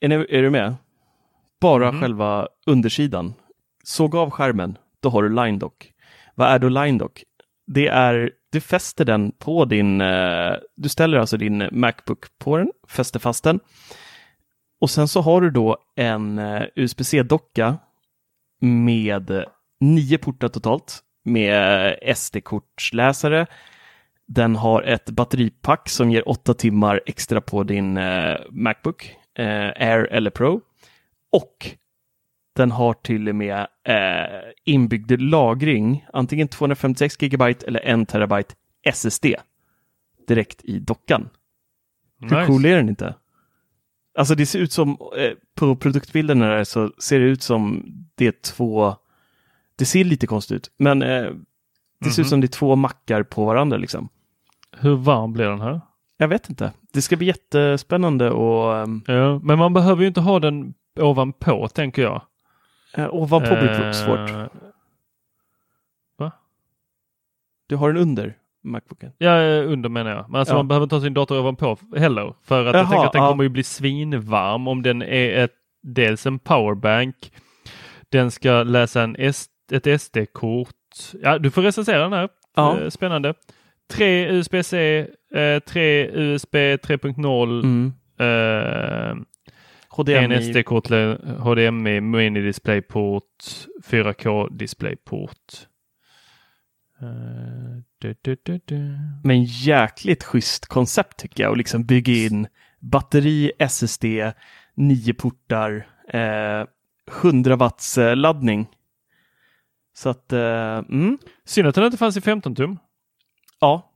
[0.00, 0.74] Är, ni, är du med?
[1.60, 2.00] Bara mm.
[2.00, 3.34] själva undersidan.
[3.84, 5.72] Såg av skärmen, då har du LineDoc.
[6.34, 7.12] Vad är då LineDoc?
[7.66, 12.72] Det är, du fäster den på din, uh, du ställer alltså din Macbook på den,
[12.88, 13.60] fäster fast den.
[14.80, 17.78] Och sen så har du då en uh, USB-C-docka
[18.60, 19.44] med
[19.80, 23.46] nio portar totalt med SD-kortsläsare.
[24.26, 30.04] Den har ett batteripack som ger åtta timmar extra på din eh, Macbook eh, Air
[30.12, 30.60] eller Pro.
[31.32, 31.76] Och
[32.56, 39.26] den har till och med eh, inbyggd lagring, antingen 256 GB eller 1 terabyte SSD
[40.28, 41.28] direkt i dockan.
[42.20, 42.36] Nice.
[42.36, 43.14] Hur cool är den inte?
[44.18, 48.26] Alltså det ser ut som, eh, på produktbilderna där så ser det ut som det
[48.26, 48.96] är två
[49.80, 51.44] det ser lite konstigt ut, men eh, det mm
[52.00, 52.08] -hmm.
[52.08, 52.30] ser ut mhm.
[52.30, 54.08] som det är två mackar på varandra liksom.
[54.78, 55.80] Hur varm blir den här?
[56.16, 56.72] Jag vet inte.
[56.92, 58.74] Det ska bli jättespännande och...
[58.74, 59.02] Um...
[59.06, 62.22] Ja, men man behöver ju inte ha den ovanpå, tänker jag.
[62.98, 63.92] Uh, ovanpå blir uh...
[63.92, 64.30] svårt.
[66.18, 66.32] Va?
[67.66, 69.12] Du har den under Macbooken?
[69.18, 70.30] Ja, under menar jag.
[70.30, 70.58] Men alltså ja.
[70.58, 72.34] man behöver inte ha sin dator ovanpå heller.
[72.42, 73.28] För att Jaha, jag tänker att den ja.
[73.28, 77.32] kommer ju bli svinvarm om den är ett, dels en powerbank.
[78.08, 80.76] Den ska läsa en S ett SD-kort.
[81.22, 82.28] Ja, du får recensera den här.
[82.56, 82.80] Ja.
[82.80, 83.34] Eh, spännande.
[83.90, 87.92] Tre USB-C eh, tre USB 3.0, Mm.
[88.18, 89.26] eh, en
[89.90, 90.42] HDMI.
[90.52, 90.86] SD-kort,
[91.38, 93.24] HDMI, mini displayport,
[93.84, 95.66] 4K displayport.
[97.02, 98.98] Eh, du, du, du.
[99.24, 102.46] Men jäkligt schysst koncept tycker jag och liksom bygga in
[102.80, 104.04] batteri, SSD,
[104.74, 106.64] nio portar, eh,
[107.22, 108.66] 100 watts laddning.
[110.00, 112.78] Så att, eh, mm, Synd att den inte fanns i 15 tum.
[113.60, 113.90] ja,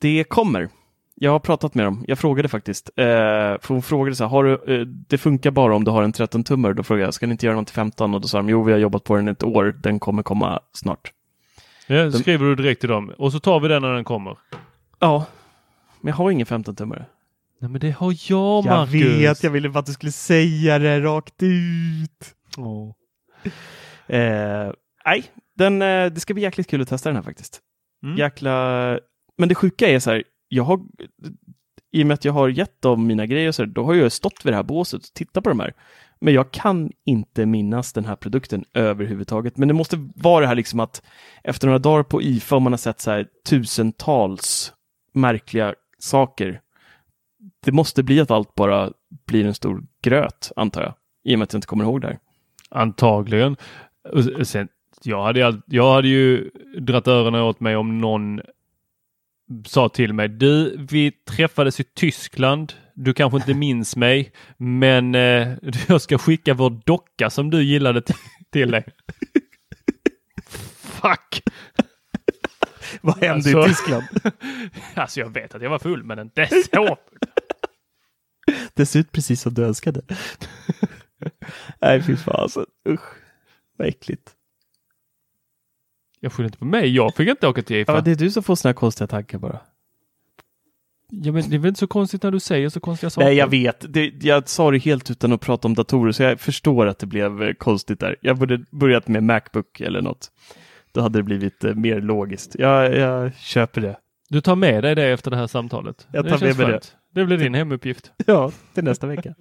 [0.00, 0.68] det kommer.
[1.14, 2.04] Jag har pratat med dem.
[2.08, 2.90] Jag frågade faktiskt.
[2.96, 6.02] Eh, för hon frågade så här, har du, eh, det funkar bara om du har
[6.02, 6.74] en 13 tummare.
[6.74, 8.14] Då frågade jag, ska ni inte göra någon till 15?
[8.14, 9.76] Och då sa de, jo, vi har jobbat på den ett år.
[9.82, 11.12] Den kommer komma snart.
[11.86, 14.38] Ja, skriver du direkt till dem och så tar vi den när den kommer.
[14.98, 15.26] Ja,
[16.00, 17.06] men jag har ingen 15 tummare.
[17.60, 19.42] Nej men det har jag Marcus.
[19.42, 22.34] jag ville bara att du skulle säga det rakt ut.
[22.56, 22.92] Åh.
[24.06, 24.72] Eh,
[25.04, 25.24] nej,
[25.54, 27.60] den, eh, det ska bli jäkligt kul att testa den här faktiskt.
[28.04, 28.16] Mm.
[28.16, 28.98] Jäkla...
[29.36, 30.80] Men det sjuka är så här, jag har,
[31.92, 34.12] i och med att jag har gett dem mina grejer så här, då har jag
[34.12, 35.74] stått vid det här båset och tittat på de här.
[36.20, 39.56] Men jag kan inte minnas den här produkten överhuvudtaget.
[39.56, 41.02] Men det måste vara det här liksom att
[41.44, 44.72] efter några dagar på IFA och man har sett så här tusentals
[45.12, 46.60] märkliga saker.
[47.64, 48.92] Det måste bli att allt bara
[49.26, 50.94] blir en stor gröt, antar jag.
[51.24, 52.18] I och med att jag inte kommer ihåg det här.
[52.70, 53.56] Antagligen.
[54.42, 54.68] Sen,
[55.06, 56.50] jag, hade, jag hade ju
[56.80, 58.40] dratt öronen åt mig om någon
[59.66, 62.72] sa till mig, du, vi träffades i Tyskland.
[62.94, 65.48] Du kanske inte minns mig, men eh,
[65.88, 68.02] jag ska skicka vår docka som du gillade
[68.50, 68.84] till dig.
[70.80, 71.42] Fuck!
[73.00, 74.04] Vad hände Alltså- i Tyskland?
[74.94, 76.96] Alltså jag vet att jag var full, men inte så.
[78.74, 80.00] Det ser ut precis som du önskade.
[81.80, 82.66] Nej, fy fasen.
[82.88, 83.14] Usch.
[83.76, 84.30] Vad äckligt.
[86.24, 86.88] Jag skyller inte på mig.
[86.96, 87.92] Jag fick inte åka till IFA.
[87.92, 89.60] Ja, det är du som får här konstiga tankar bara.
[91.10, 93.26] Ja, men det är väl inte så konstigt när du säger så konstiga saker?
[93.26, 93.92] Nej, jag vet.
[93.92, 97.06] Det, jag sa det helt utan att prata om datorer, så jag förstår att det
[97.06, 98.16] blev eh, konstigt där.
[98.20, 100.30] Jag borde börjat med Macbook eller något.
[100.92, 102.56] Då hade det blivit eh, mer logiskt.
[102.58, 103.96] Jag, jag köper det.
[104.28, 106.06] Du tar med dig det efter det här samtalet.
[106.12, 106.96] Jag Det tar känns med mig skönt.
[107.14, 108.12] Det blir din hemuppgift.
[108.26, 109.34] Ja, till nästa vecka.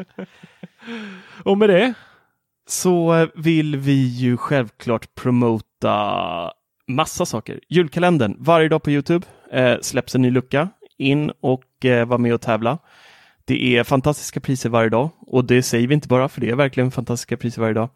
[1.43, 1.93] Och med det
[2.67, 6.51] så vill vi ju självklart promota
[6.87, 7.59] massa saker.
[7.69, 10.69] Julkalendern, varje dag på Youtube eh, släpps en ny lucka.
[10.97, 12.77] In och eh, var med och tävla.
[13.45, 16.55] Det är fantastiska priser varje dag och det säger vi inte bara för det är
[16.55, 17.89] verkligen fantastiska priser varje dag.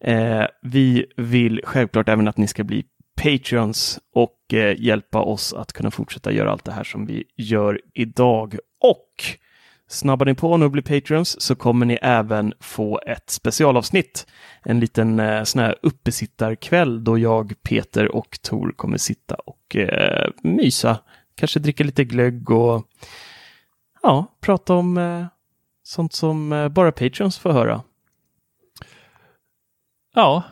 [0.00, 2.84] Eh, vi vill självklart även att ni ska bli
[3.22, 7.80] Patreons och eh, hjälpa oss att kunna fortsätta göra allt det här som vi gör
[7.94, 8.56] idag.
[8.80, 9.24] Och
[9.88, 14.26] snabbar ni på nu och blir Patreons så kommer ni även få ett specialavsnitt.
[14.62, 20.30] En liten eh, sån här uppesittarkväll då jag, Peter och Tor kommer sitta och eh,
[20.42, 20.98] mysa.
[21.34, 22.82] Kanske dricka lite glögg och
[24.02, 25.26] ja, prata om eh,
[25.82, 27.82] sånt som eh, bara Patreons får höra.
[30.14, 30.42] Ja,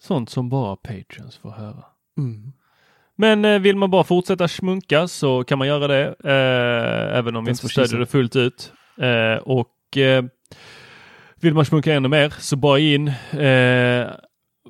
[0.00, 1.84] sånt som bara Patreons får höra.
[2.18, 2.52] Mm.
[3.20, 7.44] Men eh, vill man bara fortsätta smunka så kan man göra det, eh, även om
[7.44, 8.72] vi inte stödjer det fullt ut.
[9.00, 10.24] Eh, och eh,
[11.40, 14.06] vill man smunka ännu mer så bara in, eh,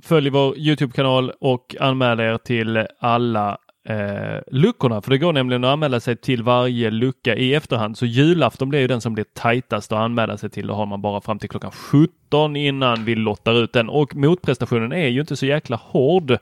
[0.02, 5.02] följ vår Youtube-kanal och anmäl er till alla eh, luckorna.
[5.02, 7.98] För det går nämligen att anmäla sig till varje lucka i efterhand.
[7.98, 10.66] Så julafton blir ju den som blir tajtast att anmäla sig till.
[10.66, 13.88] Då har man bara fram till klockan 17 innan vi lottar ut den.
[13.88, 16.38] Och motprestationen är ju inte så jäkla hård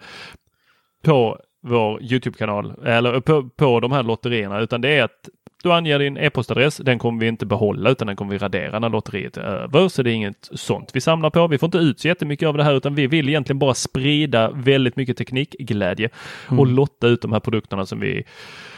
[1.05, 5.29] på vår Youtube-kanal eller på, på de här lotterierna utan det är att
[5.63, 6.77] du anger din e-postadress.
[6.77, 9.89] Den kommer vi inte behålla utan den kommer vi radera när lotteriet är över.
[9.89, 11.47] Så det är inget sånt vi samlar på.
[11.47, 14.51] Vi får inte ut så jättemycket av det här utan vi vill egentligen bara sprida
[14.51, 16.11] väldigt mycket teknikglädje
[16.59, 18.25] och lotta ut de här produkterna som vi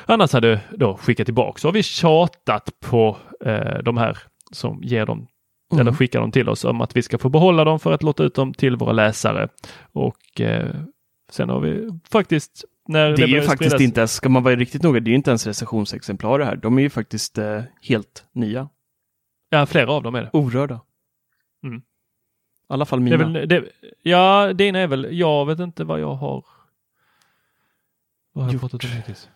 [0.06, 1.58] annars hade då skickat tillbaka.
[1.58, 4.18] Så har vi tjatat på eh, de här
[4.52, 5.26] som ger dem
[5.78, 8.24] eller skickar dem till oss om att vi ska få behålla dem för att lotta
[8.24, 9.48] ut dem till våra läsare.
[9.92, 10.74] Och eh,
[11.30, 14.56] sen har vi faktiskt när Det är ju faktiskt spridas- inte ens, ska man vara
[14.56, 16.56] riktigt noga, det är ju inte ens recensionsexemplar det här.
[16.56, 18.68] De är ju faktiskt eh, helt nya.
[19.50, 20.30] Ja, flera av dem är det.
[20.32, 20.80] Orörda.
[21.64, 21.78] Mm.
[21.78, 21.82] I
[22.72, 23.38] alla fall det, mina.
[23.38, 23.64] väl, det
[24.02, 26.44] ja, dina är väl, jag vet inte vad jag har
[28.32, 29.28] vad har jag pratat om hittills?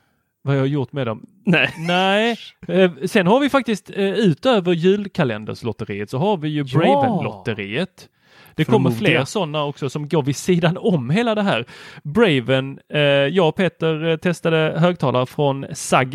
[0.43, 1.27] Vad jag har gjort med dem?
[1.45, 1.75] Nej.
[1.79, 2.37] Nej,
[2.69, 6.79] eh, sen har vi faktiskt eh, utöver julkalenderslotteriet så har vi ju Ja.
[6.79, 8.09] Braven-lotteriet.
[8.57, 11.65] Det kommer de fler sådana också som går vid sidan om hela det här.
[12.03, 16.15] Braven, eh, jag och Peter eh, testade högtalare från SAG,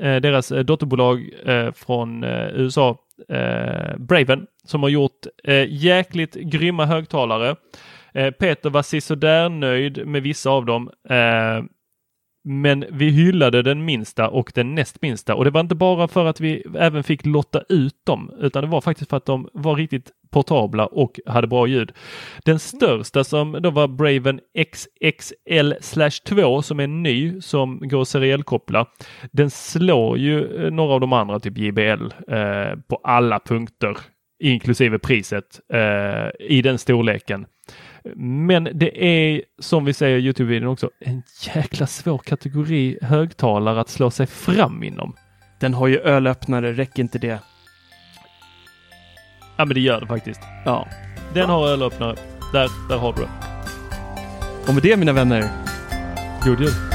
[0.00, 2.98] eh, deras eh, dotterbolag eh, från eh, USA,
[3.98, 5.26] Braven, som har gjort
[5.68, 7.56] jäkligt grymma högtalare.
[8.38, 10.90] Peter var sisådär nöjd med vissa av dem.
[12.44, 16.26] Men vi hyllade den minsta och den näst minsta och det var inte bara för
[16.26, 19.76] att vi även fick lotta ut dem utan det var faktiskt för att de var
[19.76, 21.92] riktigt portabla och hade bra ljud.
[22.44, 24.40] Den största som då var Braven
[24.72, 25.72] XXL
[26.24, 28.86] 2 som är ny som går att seriellkoppla.
[29.32, 33.96] Den slår ju eh, några av de andra, typ JBL, eh, på alla punkter
[34.38, 37.46] inklusive priset eh, i den storleken.
[38.16, 41.22] Men det är som vi säger i Youtube-videon också en
[41.54, 45.16] jäkla svår kategori högtalare att slå sig fram inom.
[45.60, 47.38] Den har ju ölöppnare, räcker inte det?
[49.56, 50.40] Ja, men det gör det faktiskt.
[50.64, 50.88] Ja.
[51.34, 52.16] Den har ölöppnare.
[52.52, 53.30] Där, där har du det.
[54.68, 55.48] Och med det mina vänner,
[56.44, 56.93] God jul!